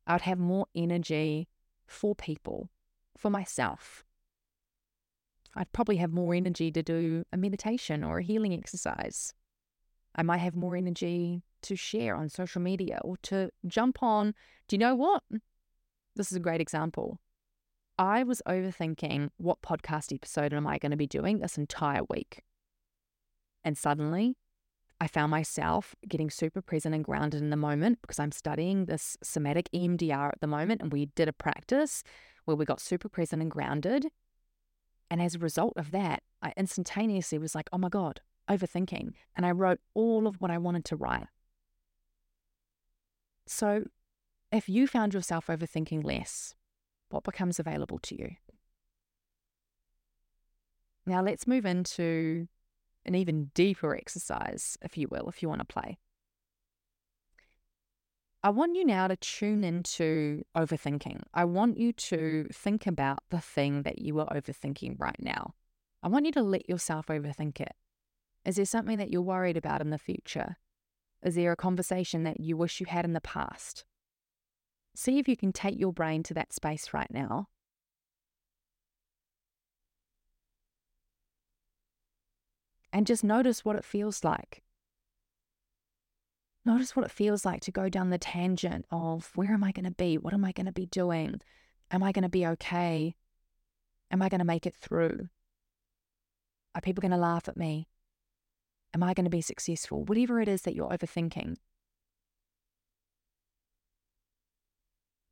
[0.08, 1.48] I would have more energy
[1.88, 2.70] for people,
[3.18, 4.04] for myself.
[5.56, 9.34] I'd probably have more energy to do a meditation or a healing exercise.
[10.15, 14.34] I might have more energy to share on social media or to jump on.
[14.68, 15.24] Do you know what?
[16.15, 17.20] This is a great example.
[17.98, 22.44] I was overthinking what podcast episode am I going to be doing this entire week.
[23.63, 24.36] And suddenly
[24.99, 29.17] I found myself getting super present and grounded in the moment because I'm studying this
[29.21, 30.81] somatic EMDR at the moment.
[30.81, 32.03] And we did a practice
[32.45, 34.08] where we got super present and grounded.
[35.12, 39.13] And as a result of that, I instantaneously was like, oh my God, overthinking.
[39.36, 41.27] And I wrote all of what I wanted to write.
[43.47, 43.86] So,
[44.51, 46.55] if you found yourself overthinking less,
[47.10, 48.31] what becomes available to you?
[51.05, 52.47] Now, let's move into
[53.06, 55.98] an even deeper exercise, if you will, if you want to play.
[58.46, 61.22] I want you now to tune into overthinking.
[61.34, 62.48] I want you to mm-hmm.
[62.52, 65.56] think about the thing that you are overthinking right now.
[66.04, 67.74] I want you to let yourself overthink it.
[68.46, 70.58] Is there something that you're worried about in the future?
[71.24, 73.84] Is there a conversation that you wish you had in the past?
[74.96, 77.48] See if you can take your brain to that space right now.
[82.95, 84.63] And just notice what it feels like.
[86.63, 89.84] Notice what it feels like to go down the tangent of where am I going
[89.84, 90.17] to be?
[90.17, 91.41] What am I going to be doing?
[91.91, 93.15] Am I going to be okay?
[94.12, 95.27] Am I going to make it through?
[96.73, 97.89] Are people going to laugh at me?
[98.93, 100.05] Am I going to be successful?
[100.05, 101.58] Whatever it is that you're overthinking.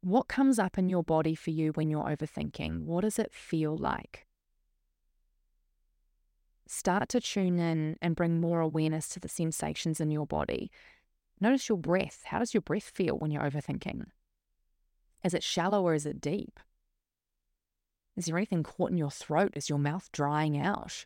[0.02, 2.82] What comes up in your body for you when you're overthinking?
[2.84, 4.28] What does it feel like?
[6.67, 10.71] Start to tune in and bring more awareness to the sensations in your body.
[11.39, 12.21] Notice your breath.
[12.26, 14.06] How does your breath feel when you're overthinking?
[15.23, 16.60] Is it shallow or is it deep?
[18.15, 19.54] Is there anything caught in your throat?
[19.56, 21.06] Is your mouth drying out?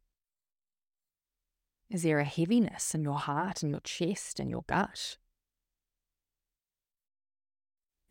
[1.89, 5.17] Is there a heaviness in your heart and your chest and your gut?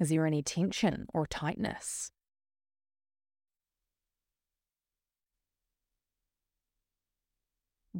[0.01, 2.11] Is there any tension or tightness?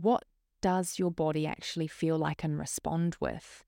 [0.01, 0.25] What
[0.61, 3.65] does your body actually feel like and respond with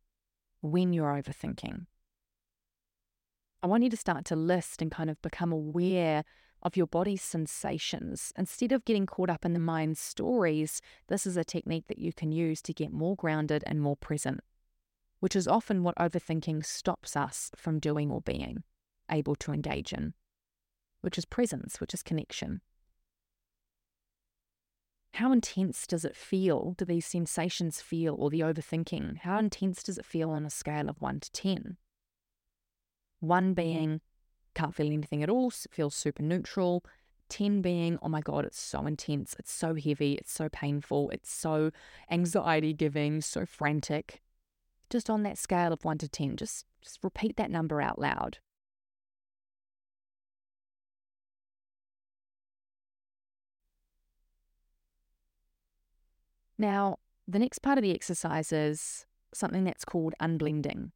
[0.61, 1.87] when you're overthinking.
[3.63, 6.25] I want you to start to list and kind of become aware
[6.63, 8.33] of your body's sensations.
[8.37, 12.13] Instead of getting caught up in the mind's stories, this is a technique that you
[12.13, 14.41] can use to get more grounded and more present,
[15.21, 18.65] which is often what overthinking stops us from doing or being
[19.11, 20.15] able to engage in,
[21.01, 22.61] which is presence, which is connection.
[25.15, 26.75] How intense does it feel?
[26.77, 29.19] Do these sensations feel, or the overthinking?
[29.19, 31.77] How intense does it feel on a scale of 1 to 10?
[33.21, 33.53] 1 mm-hmm.
[33.53, 34.01] being,
[34.55, 36.85] can't feel anything at all, feels super neutral.
[37.29, 41.31] 10 being, oh my God, it's so intense, it's so heavy, it's so painful, it's
[41.31, 41.71] so
[42.11, 44.23] anxiety giving, so frantic.
[44.89, 48.39] Just on that scale of 1 to 10, just, just repeat that number out loud.
[56.59, 60.91] Now, the next part of the exercise is something that's called unblending.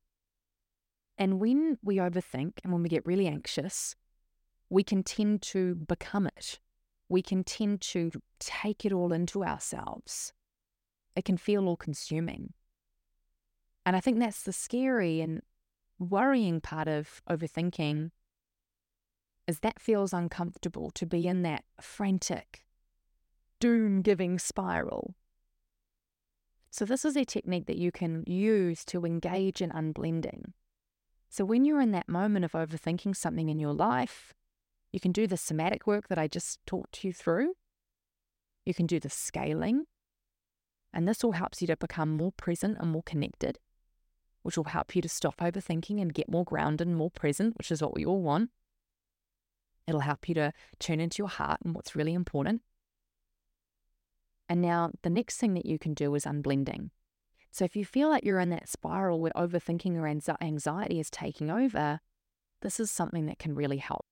[1.19, 3.95] And when we overthink and when we get really anxious,
[4.69, 6.59] we can tend to become it.
[7.09, 10.33] We can tend to take it all into ourselves.
[11.15, 12.55] It can feel all consuming.
[13.85, 15.43] And I think that's the scary and
[15.99, 18.11] worrying part of overthinking
[19.47, 22.65] is that feels uncomfortable to be in that frantic,
[23.61, 25.15] doom giving spiral
[26.73, 30.55] so, this is a technique that you can use to engage in unblending.
[31.29, 34.33] So, when you're in that moment of overthinking something in your life,
[34.91, 37.53] you can do the somatic work that I just talked you through.
[38.65, 39.85] You can do the scaling.
[40.95, 43.59] And this all helps you to become more present and more connected,
[44.43, 47.71] which will help you to stop overthinking and get more grounded and more present, which
[47.71, 48.49] is what we all want.
[49.87, 52.63] It'll help you to tune into your heart and what's really important.
[54.53, 56.91] And now the next thing that you can do is unblending.
[57.53, 61.51] So if you feel like you're in that spiral where overthinking or anxiety is taking
[61.51, 62.01] over,
[62.61, 64.05] this is something that can really help.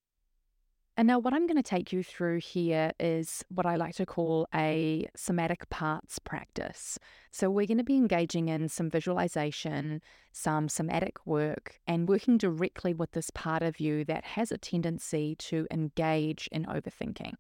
[0.97, 4.07] And now, what I'm going to take you through here is what I like to
[4.07, 6.99] call a somatic parts practice.
[7.31, 10.01] So, we're going to be engaging in some visualization,
[10.33, 15.35] some somatic work, and working directly with this part of you that has a tendency
[15.37, 17.35] to engage in overthinking.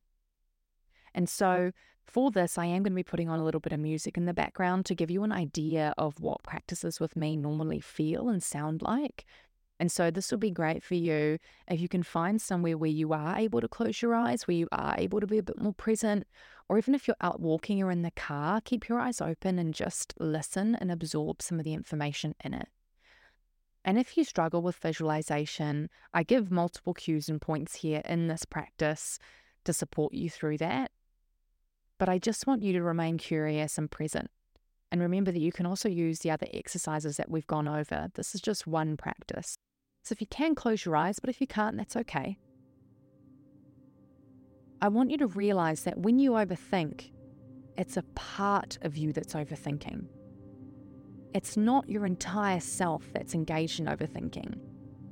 [1.14, 1.72] And so,
[2.04, 4.24] for this, I am going to be putting on a little bit of music in
[4.24, 8.42] the background to give you an idea of what practices with me normally feel and
[8.42, 9.24] sound like.
[9.78, 11.38] And so, this will be great for you
[11.68, 14.68] if you can find somewhere where you are able to close your eyes, where you
[14.72, 16.26] are able to be a bit more present,
[16.68, 19.74] or even if you're out walking or in the car, keep your eyes open and
[19.74, 22.68] just listen and absorb some of the information in it.
[23.84, 28.44] And if you struggle with visualization, I give multiple cues and points here in this
[28.44, 29.18] practice
[29.64, 30.90] to support you through that.
[32.00, 34.30] But I just want you to remain curious and present.
[34.90, 38.08] And remember that you can also use the other exercises that we've gone over.
[38.14, 39.54] This is just one practice.
[40.02, 42.38] So if you can, close your eyes, but if you can't, that's okay.
[44.80, 47.10] I want you to realize that when you overthink,
[47.76, 50.06] it's a part of you that's overthinking.
[51.34, 54.58] It's not your entire self that's engaged in overthinking.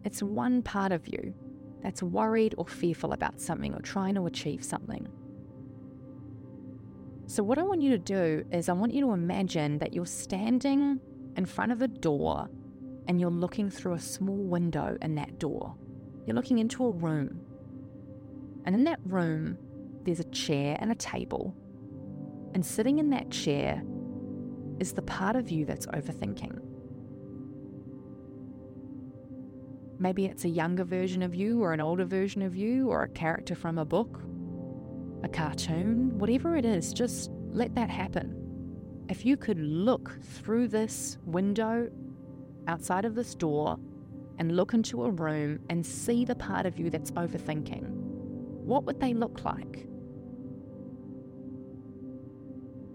[0.05, 1.35] It's one part of you
[1.83, 5.07] that's worried or fearful about something or trying to achieve something.
[7.29, 10.07] So, what I want you to do is, I want you to imagine that you're
[10.07, 10.99] standing
[11.37, 12.49] in front of a door
[13.07, 15.75] and you're looking through a small window in that door.
[16.25, 17.43] You're looking into a room.
[18.65, 19.59] And in that room,
[20.05, 21.55] there's a chair and a table.
[22.55, 23.83] And sitting in that chair
[24.81, 26.59] is the part of you that's overthinking.
[29.99, 33.09] Maybe it's a younger version of you, or an older version of you, or a
[33.09, 34.23] character from a book,
[35.23, 38.35] a cartoon, whatever it is, just let that happen.
[39.09, 41.91] If you could look through this window
[42.67, 43.79] outside of this door
[44.39, 49.01] and look into a room and see the part of you that's overthinking, what would
[49.01, 49.87] they look like?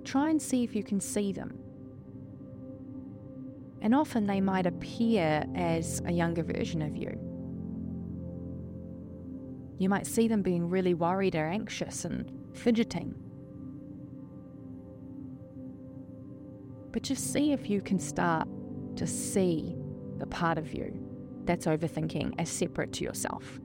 [0.05, 1.57] Try and see if you can see them.
[3.81, 7.32] And often they might appear as a younger version of you.
[9.79, 13.15] You might see them being really worried or anxious and fidgeting.
[16.91, 18.47] But just see if you can start
[18.97, 19.75] to see
[20.19, 20.93] the part of you
[21.45, 23.59] that's overthinking as separate to yourself.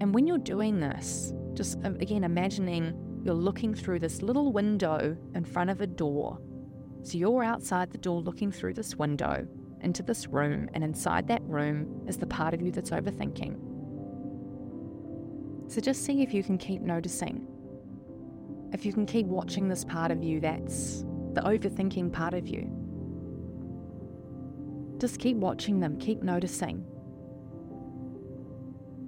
[0.00, 5.16] And when you're doing this, just um, again imagining you're looking through this little window
[5.34, 6.38] in front of a door.
[7.02, 9.46] So you're outside the door looking through this window
[9.82, 13.56] into this room, and inside that room is the part of you that's overthinking.
[15.70, 17.46] So just see if you can keep noticing
[18.72, 22.70] if you can keep watching this part of you that's the overthinking part of you.
[24.98, 26.84] Just keep watching them, keep noticing.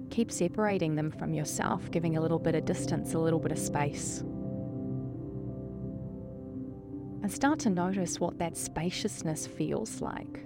[0.09, 3.59] Keep separating them from yourself, giving a little bit of distance, a little bit of
[3.59, 4.21] space.
[7.21, 10.45] And start to notice what that spaciousness feels like.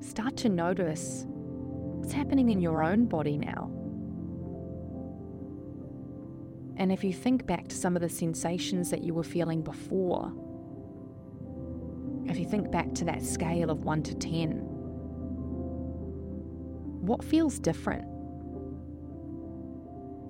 [0.00, 3.70] Start to notice what's happening in your own body now.
[6.78, 10.32] And if you think back to some of the sensations that you were feeling before,
[12.24, 14.52] if you think back to that scale of 1 to 10,
[17.02, 18.06] what feels different?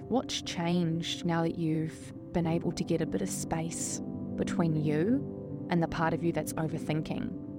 [0.09, 4.01] What's changed now that you've been able to get a bit of space
[4.35, 7.50] between you and the part of you that's overthinking?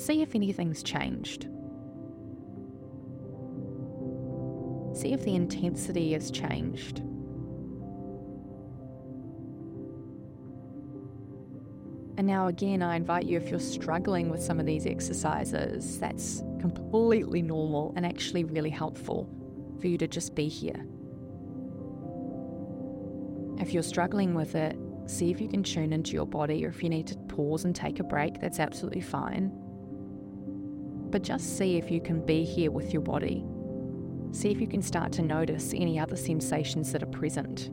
[0.00, 1.42] See if anything's changed.
[4.98, 7.00] See if the intensity has changed.
[12.16, 16.42] And now, again, I invite you if you're struggling with some of these exercises, that's
[16.60, 19.28] completely normal and actually really helpful
[19.82, 20.86] for you to just be here.
[23.58, 26.82] If you're struggling with it, see if you can tune into your body, or if
[26.82, 29.59] you need to pause and take a break, that's absolutely fine.
[31.10, 33.44] But just see if you can be here with your body
[34.32, 37.68] See if you can start to notice any other sensations that are present.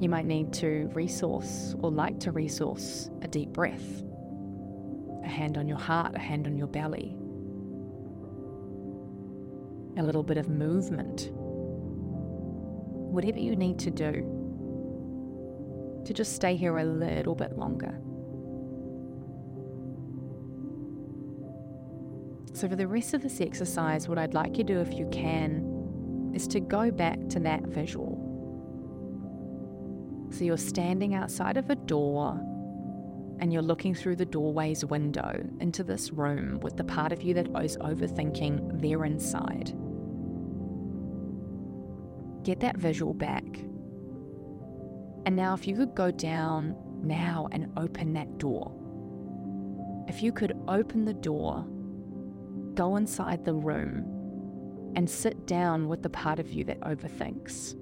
[0.00, 4.02] You might need to resource or like to resource a deep breath,
[5.22, 7.14] a hand on your heart, a hand on your belly,
[9.98, 11.30] a little bit of movement.
[11.34, 14.34] Whatever you need to do
[16.06, 18.00] to just stay here a little bit longer.
[22.58, 25.08] So, for the rest of this exercise, what I'd like you to do, if you
[25.12, 28.18] can, is to go back to that visual.
[30.30, 32.32] So, you're standing outside of a door
[33.38, 37.32] and you're looking through the doorway's window into this room with the part of you
[37.34, 39.72] that is overthinking there inside.
[42.42, 43.44] Get that visual back.
[45.26, 48.74] And now, if you could go down now and open that door,
[50.08, 51.64] if you could open the door
[52.78, 54.04] go inside the room
[54.94, 57.74] and sit down with the part of you that overthinks.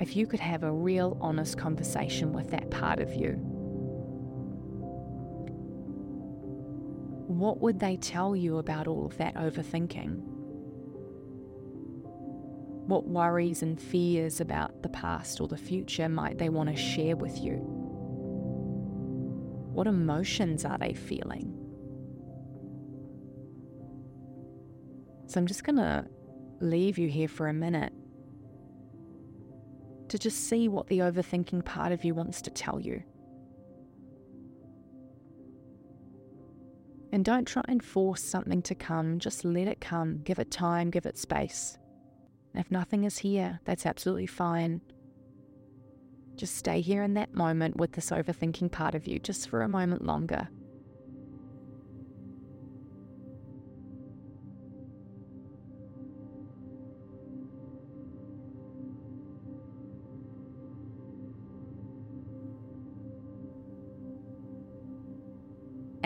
[0.00, 3.32] If you could have a real honest conversation with that part of you,
[7.26, 10.20] what would they tell you about all of that overthinking?
[12.86, 17.16] What worries and fears about the past or the future might they want to share
[17.16, 17.56] with you?
[19.72, 21.61] What emotions are they feeling?
[25.32, 26.04] So I'm just going to
[26.60, 27.94] leave you here for a minute
[30.10, 33.02] to just see what the overthinking part of you wants to tell you.
[37.12, 40.18] And don't try and force something to come, just let it come.
[40.22, 41.78] Give it time, give it space.
[42.54, 44.82] If nothing is here, that's absolutely fine.
[46.34, 49.68] Just stay here in that moment with this overthinking part of you just for a
[49.68, 50.50] moment longer.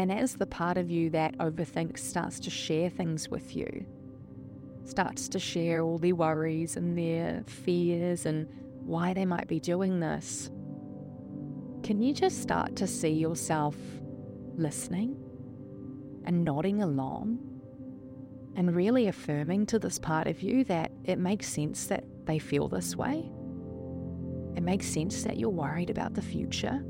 [0.08, 3.84] And as the part of you that overthinks starts to share things with you,
[4.84, 8.46] starts to share all their worries and their fears and
[8.84, 10.48] why they might be doing this,
[11.82, 13.74] can you just start to see yourself
[14.54, 15.16] listening
[16.24, 17.40] and nodding along
[18.54, 22.68] and really affirming to this part of you that it makes sense that they feel
[22.68, 23.28] this way?
[24.54, 26.80] It makes sense that you're worried about the future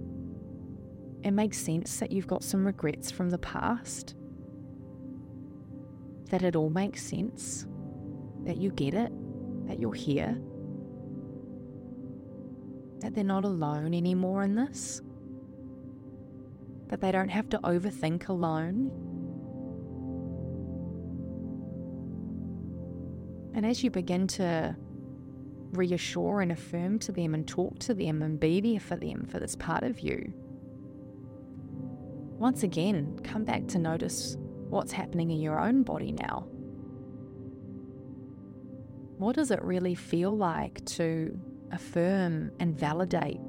[1.22, 4.14] it makes sense that you've got some regrets from the past,
[6.30, 7.66] that it all makes sense,
[8.44, 9.12] that you get it,
[9.66, 10.38] that you're here,
[13.00, 15.02] that they're not alone anymore in this,
[16.88, 18.90] that they don't have to overthink alone.
[23.54, 24.76] And as you begin to
[25.72, 29.40] reassure and affirm to them and talk to them and be there for them, for
[29.40, 30.32] this part of you,
[32.38, 34.36] once again, come back to notice
[34.68, 36.46] what's happening in your own body now.
[39.16, 41.38] What does it really feel like to
[41.72, 43.40] affirm and validate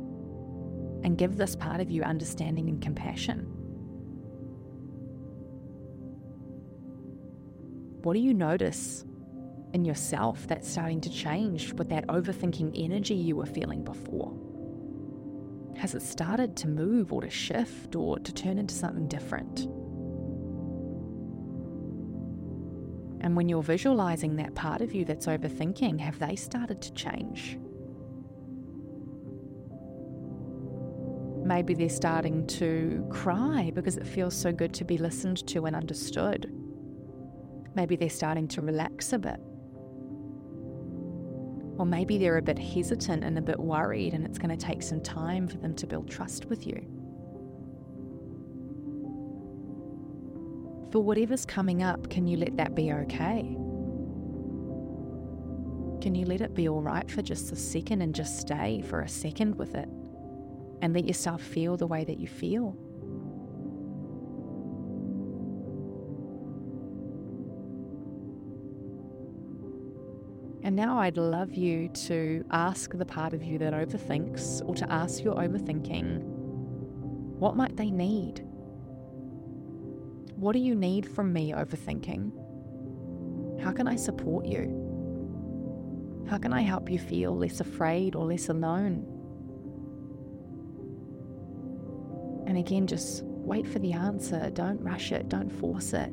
[1.03, 3.45] and give this part of you understanding and compassion?
[8.03, 9.03] What do you notice
[9.73, 14.33] in yourself that's starting to change with that overthinking energy you were feeling before?
[15.77, 19.67] Has it started to move or to shift or to turn into something different?
[23.21, 27.59] And when you're visualizing that part of you that's overthinking, have they started to change?
[31.45, 35.75] Maybe they're starting to cry because it feels so good to be listened to and
[35.75, 36.51] understood.
[37.75, 39.39] Maybe they're starting to relax a bit.
[41.77, 44.81] Or maybe they're a bit hesitant and a bit worried, and it's going to take
[44.81, 46.81] some time for them to build trust with you.
[50.91, 53.55] For whatever's coming up, can you let that be okay?
[56.01, 59.01] Can you let it be all right for just a second and just stay for
[59.01, 59.89] a second with it
[60.81, 62.75] and let yourself feel the way that you feel?
[70.77, 75.23] Now I'd love you to ask the part of you that overthinks or to ask
[75.23, 76.21] your overthinking
[77.39, 78.41] what might they need?
[80.35, 82.31] What do you need from me, overthinking?
[83.59, 86.25] How can I support you?
[86.29, 89.03] How can I help you feel less afraid or less alone?
[92.45, 94.51] And again, just wait for the answer.
[94.51, 96.11] Don't rush it, don't force it.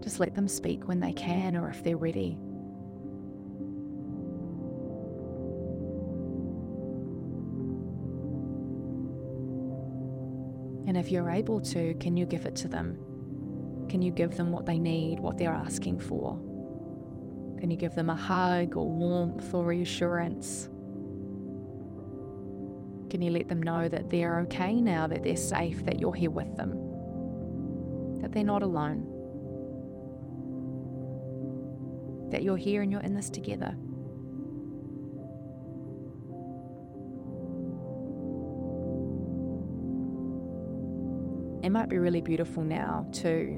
[0.00, 2.38] Just let them speak when they can or if they're ready.
[10.92, 12.98] And if you're able to, can you give it to them?
[13.88, 16.36] Can you give them what they need, what they're asking for?
[17.58, 20.68] Can you give them a hug or warmth or reassurance?
[23.08, 26.28] Can you let them know that they're okay now, that they're safe, that you're here
[26.28, 26.72] with them,
[28.20, 29.06] that they're not alone,
[32.30, 33.74] that you're here and you're in this together?
[41.62, 43.56] It might be really beautiful now to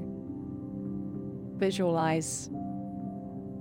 [1.57, 2.49] visualize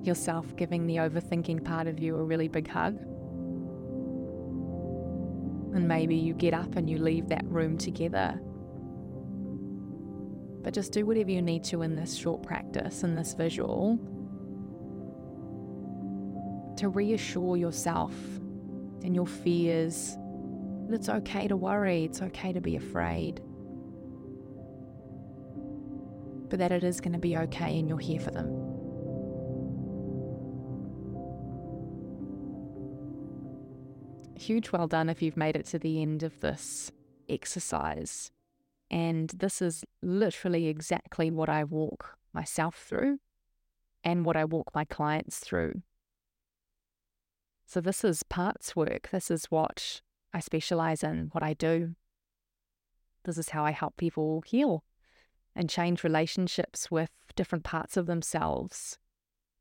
[0.02, 2.98] yourself giving the overthinking part of you a really big hug.
[5.74, 8.38] And maybe you get up and you leave that room together.
[10.62, 13.98] But just do whatever you need to in this short practice, in this visual,
[16.76, 18.12] to reassure yourself
[19.02, 20.16] and your fears
[20.88, 23.40] that it's okay to worry, it's okay to be afraid
[26.48, 28.60] but that it is going to be okay and you're here for them.
[34.36, 36.90] Huge well done if you've made it to the end of this
[37.28, 38.30] exercise.
[38.90, 43.18] And this is literally exactly what I walk myself through
[44.02, 45.82] and what I walk my clients through.
[47.66, 49.08] So, this is parts work.
[49.10, 50.02] This is what
[50.34, 51.94] I specialize in, what I do.
[53.24, 54.84] This is how I help people heal
[55.56, 58.98] and change relationships with different parts of themselves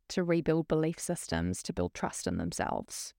[0.09, 3.13] to rebuild belief systems, to build trust in themselves.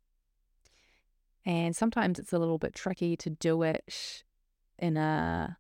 [1.46, 4.24] And sometimes it's a little bit tricky to do it
[4.78, 5.58] in a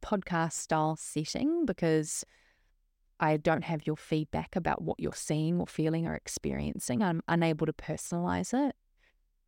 [0.00, 2.24] podcast style setting because
[3.20, 7.02] I don't have your feedback about what you're seeing or feeling or experiencing.
[7.02, 8.74] I'm unable to personalize it.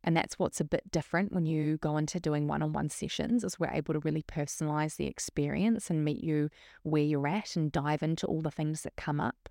[0.03, 3.43] And that's what's a bit different when you go into doing one on one sessions,
[3.43, 6.49] is we're able to really personalize the experience and meet you
[6.83, 9.49] where you're at and dive into all the things that come up.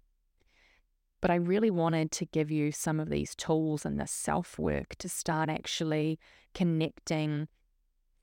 [1.21, 4.95] But I really wanted to give you some of these tools and this self work
[4.97, 6.19] to start actually
[6.55, 7.49] connecting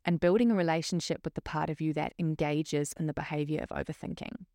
[0.05, 3.69] and building a relationship with the part of you that engages in the behavior of
[3.69, 4.45] overthinking.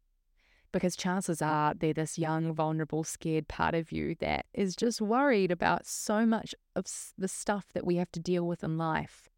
[0.73, 1.47] Because chances mm.
[1.47, 6.27] are they're this young, vulnerable, scared part of you that is just worried about so
[6.27, 9.29] much of the stuff that we have to deal with in life.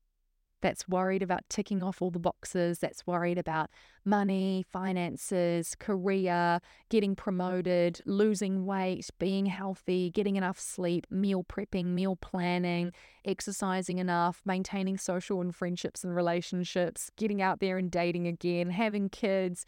[0.62, 3.70] That's worried about ticking off all the boxes, that's worried about
[4.04, 6.60] money, finances, career,
[6.90, 12.92] getting promoted, losing weight, being healthy, getting enough sleep, meal prepping, meal planning,
[13.24, 19.08] exercising enough, maintaining social and friendships and relationships, getting out there and dating again, having
[19.08, 19.64] kids,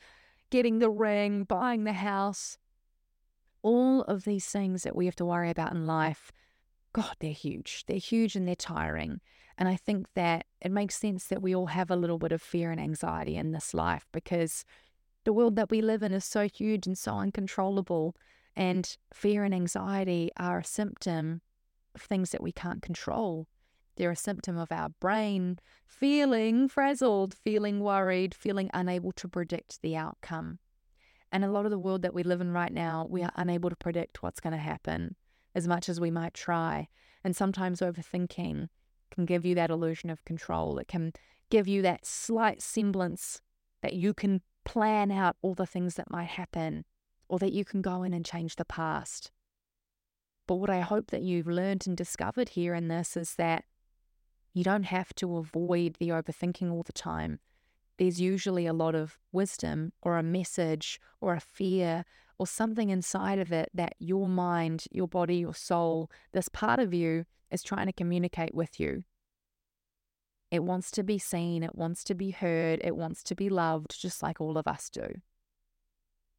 [0.52, 2.58] getting the ring, buying the house.
[3.62, 6.30] All of these things that we have to worry about in life,
[6.92, 7.84] God, they're huge.
[7.86, 9.20] They're huge and they're tiring.
[9.56, 12.42] And I think that it makes sense that we all have a little bit of
[12.42, 14.64] fear and anxiety in this life because
[15.24, 18.14] the world that we live in is so huge and so uncontrollable.
[18.54, 21.40] And fear and anxiety are a symptom
[21.94, 23.46] of things that we can't control.
[23.96, 29.96] They're a symptom of our brain feeling frazzled, feeling worried, feeling unable to predict the
[29.96, 30.58] outcome.
[31.30, 33.70] And a lot of the world that we live in right now, we are unable
[33.70, 35.16] to predict what's going to happen
[35.54, 36.88] as much as we might try.
[37.24, 38.68] And sometimes overthinking
[39.10, 40.78] can give you that illusion of control.
[40.78, 41.12] It can
[41.50, 43.40] give you that slight semblance
[43.82, 46.84] that you can plan out all the things that might happen
[47.28, 49.30] or that you can go in and change the past.
[50.46, 53.64] But what I hope that you've learned and discovered here in this is that
[54.54, 57.38] you don't have to avoid the overthinking all the time.
[57.98, 62.04] There's usually a lot of wisdom or a message or a fear
[62.38, 66.92] or something inside of it that your mind, your body, your soul, this part of
[66.92, 69.04] you is trying to communicate with you.
[70.50, 73.98] It wants to be seen, it wants to be heard, it wants to be loved,
[73.98, 75.06] just like all of us do.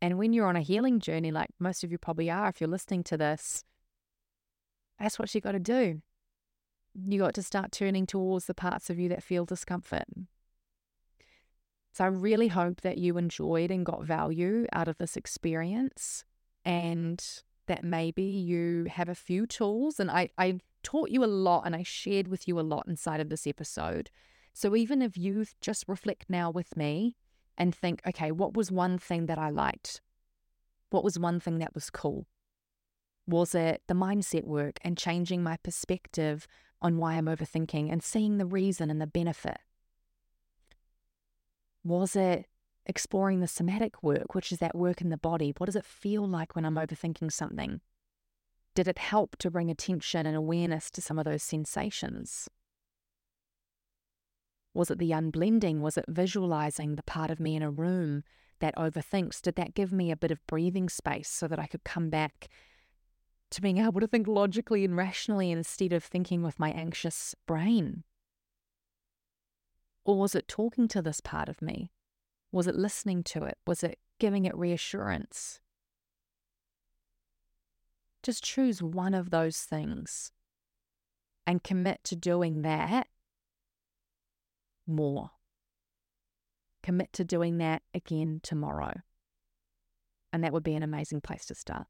[0.01, 2.69] And when you're on a healing journey, like most of you probably are, if you're
[2.69, 3.63] listening to this,
[4.99, 6.01] that's what you got to do.
[6.93, 10.05] You got to start turning towards the parts of you that feel discomfort.
[11.93, 16.23] So I really hope that you enjoyed and got value out of this experience
[16.65, 17.23] and
[17.67, 19.99] that maybe you have a few tools.
[19.99, 23.19] And I, I taught you a lot and I shared with you a lot inside
[23.19, 24.09] of this episode.
[24.53, 27.15] So even if you just reflect now with me
[27.57, 30.01] and think, okay, what was one thing that I liked?
[30.89, 32.27] What was one thing that was cool?
[33.27, 36.47] Was it the mindset work and changing my perspective
[36.83, 39.57] on why I'm overthinking and seeing the reason and the benefit?
[41.83, 42.45] Was it
[42.85, 45.53] exploring the somatic work, which is that work in the body?
[45.57, 47.79] What does it feel like when I'm overthinking something?
[48.75, 52.49] Did it help to bring attention and awareness to some of those sensations?
[54.73, 55.79] Was it the unblending?
[55.79, 58.23] Was it visualizing the part of me in a room
[58.59, 59.41] that overthinks?
[59.41, 62.49] Did that give me a bit of breathing space so that I could come back
[63.53, 68.03] to being able to think logically and rationally instead of thinking with my anxious brain?
[70.05, 71.91] Or was it talking to this part of me?
[72.51, 73.57] Was it listening to it?
[73.65, 75.59] Was it giving it reassurance?
[78.21, 80.31] Just choose one of those things
[81.45, 83.07] and commit to doing that
[84.87, 85.31] more.
[86.81, 89.01] Commit to doing that again tomorrow.
[90.31, 91.87] And that would be an amazing place to start.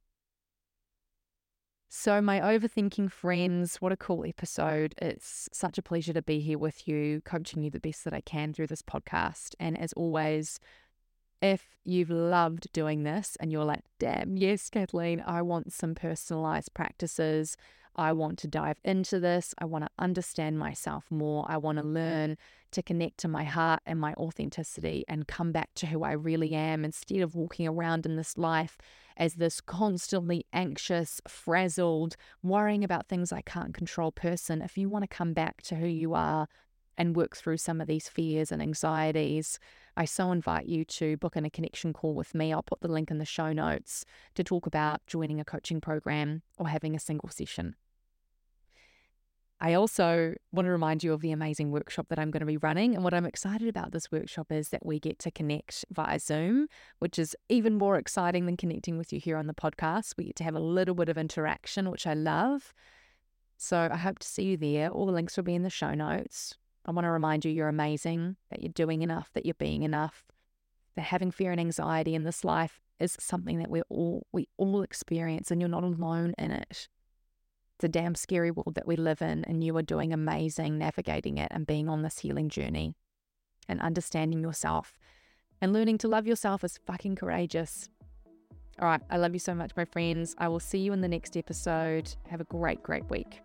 [1.95, 4.95] So, my overthinking friends, what a cool episode.
[4.97, 8.19] It's such a pleasure to be here with you, coaching you the best that I
[8.19, 9.53] can through this podcast.
[9.59, 10.59] And as always,
[11.39, 16.73] if you've loved doing this and you're like, damn, yes, Kathleen, I want some personalized
[16.73, 17.57] practices.
[17.95, 19.53] I want to dive into this.
[19.59, 21.45] I want to understand myself more.
[21.47, 21.93] I want to mm-hmm.
[21.93, 22.37] learn
[22.71, 26.53] to connect to my heart and my authenticity and come back to who I really
[26.53, 28.77] am instead of walking around in this life
[29.15, 34.61] as this constantly anxious, frazzled, worrying about things I can't control person.
[34.61, 36.47] If you want to come back to who you are
[36.97, 39.59] and work through some of these fears and anxieties,
[39.95, 42.51] I so invite you to book in a connection call with me.
[42.51, 46.41] I'll put the link in the show notes to talk about joining a coaching program
[46.57, 47.75] or having a single session.
[49.65, 52.57] I also want to remind you of the amazing workshop that I'm going to be
[52.57, 52.95] running.
[52.95, 56.67] And what I'm excited about this workshop is that we get to connect via Zoom,
[56.99, 60.15] which is even more exciting than connecting with you here on the podcast.
[60.17, 62.73] We get to have a little bit of interaction, which I love.
[63.55, 64.89] So I hope to see you there.
[64.89, 66.57] All the links will be in the show notes.
[66.85, 70.25] I want to remind you you're amazing, that you're doing enough, that you're being enough,
[70.97, 74.81] that having fear and anxiety in this life is something that we all we all
[74.81, 76.89] experience and you're not alone in it.
[77.83, 81.49] A damn scary world that we live in and you are doing amazing navigating it
[81.51, 82.95] and being on this healing journey
[83.67, 84.97] and understanding yourself
[85.63, 87.89] and learning to love yourself is fucking courageous.
[88.79, 90.35] All right, I love you so much, my friends.
[90.37, 92.13] I will see you in the next episode.
[92.27, 93.41] Have a great, great week.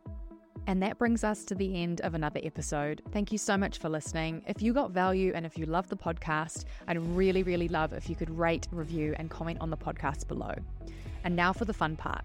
[0.66, 3.02] And that brings us to the end of another episode.
[3.12, 4.42] Thank you so much for listening.
[4.48, 8.10] If you got value and if you love the podcast, I'd really, really love if
[8.10, 10.54] you could rate, review, and comment on the podcast below.
[11.24, 12.24] And now for the fun part.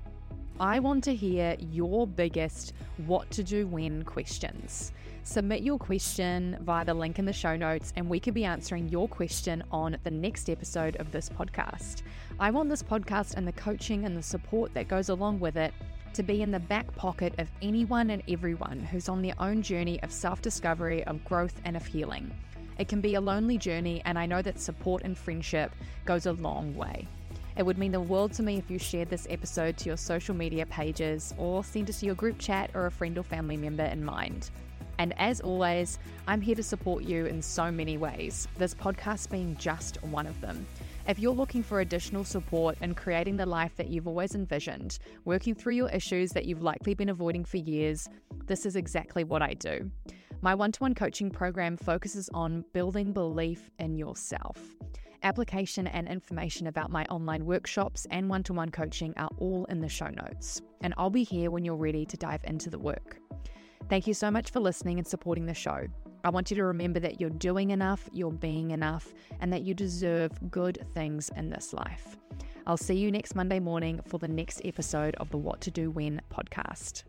[0.60, 2.74] I want to hear your biggest
[3.08, 4.94] what to do when questions.
[5.24, 8.88] Submit your question via the link in the show notes, and we could be answering
[8.90, 12.04] your question on the next episode of this podcast.
[12.40, 15.74] I want this podcast and the coaching and the support that goes along with it
[16.14, 20.02] to be in the back pocket of anyone and everyone who's on their own journey
[20.04, 22.32] of self discovery, of growth, and of healing.
[22.78, 25.72] It can be a lonely journey, and I know that support and friendship
[26.06, 27.08] goes a long way.
[27.56, 30.34] It would mean the world to me if you shared this episode to your social
[30.34, 33.84] media pages or sent it to your group chat or a friend or family member
[33.84, 34.50] in mind.
[34.98, 39.56] And as always, I'm here to support you in so many ways, this podcast being
[39.58, 40.66] just one of them.
[41.08, 45.54] If you're looking for additional support in creating the life that you've always envisioned, working
[45.54, 48.08] through your issues that you've likely been avoiding for years,
[48.46, 49.92] this is exactly what I do.
[50.42, 54.60] My one to one coaching program focuses on building belief in yourself.
[55.24, 59.80] Application and information about my online workshops and one to one coaching are all in
[59.80, 63.20] the show notes, and I'll be here when you're ready to dive into the work.
[63.88, 65.88] Thank you so much for listening and supporting the show.
[66.26, 69.74] I want you to remember that you're doing enough, you're being enough, and that you
[69.74, 72.18] deserve good things in this life.
[72.68, 75.90] I'll see you next Monday morning for the next episode of the What to Do
[75.90, 77.04] When podcast.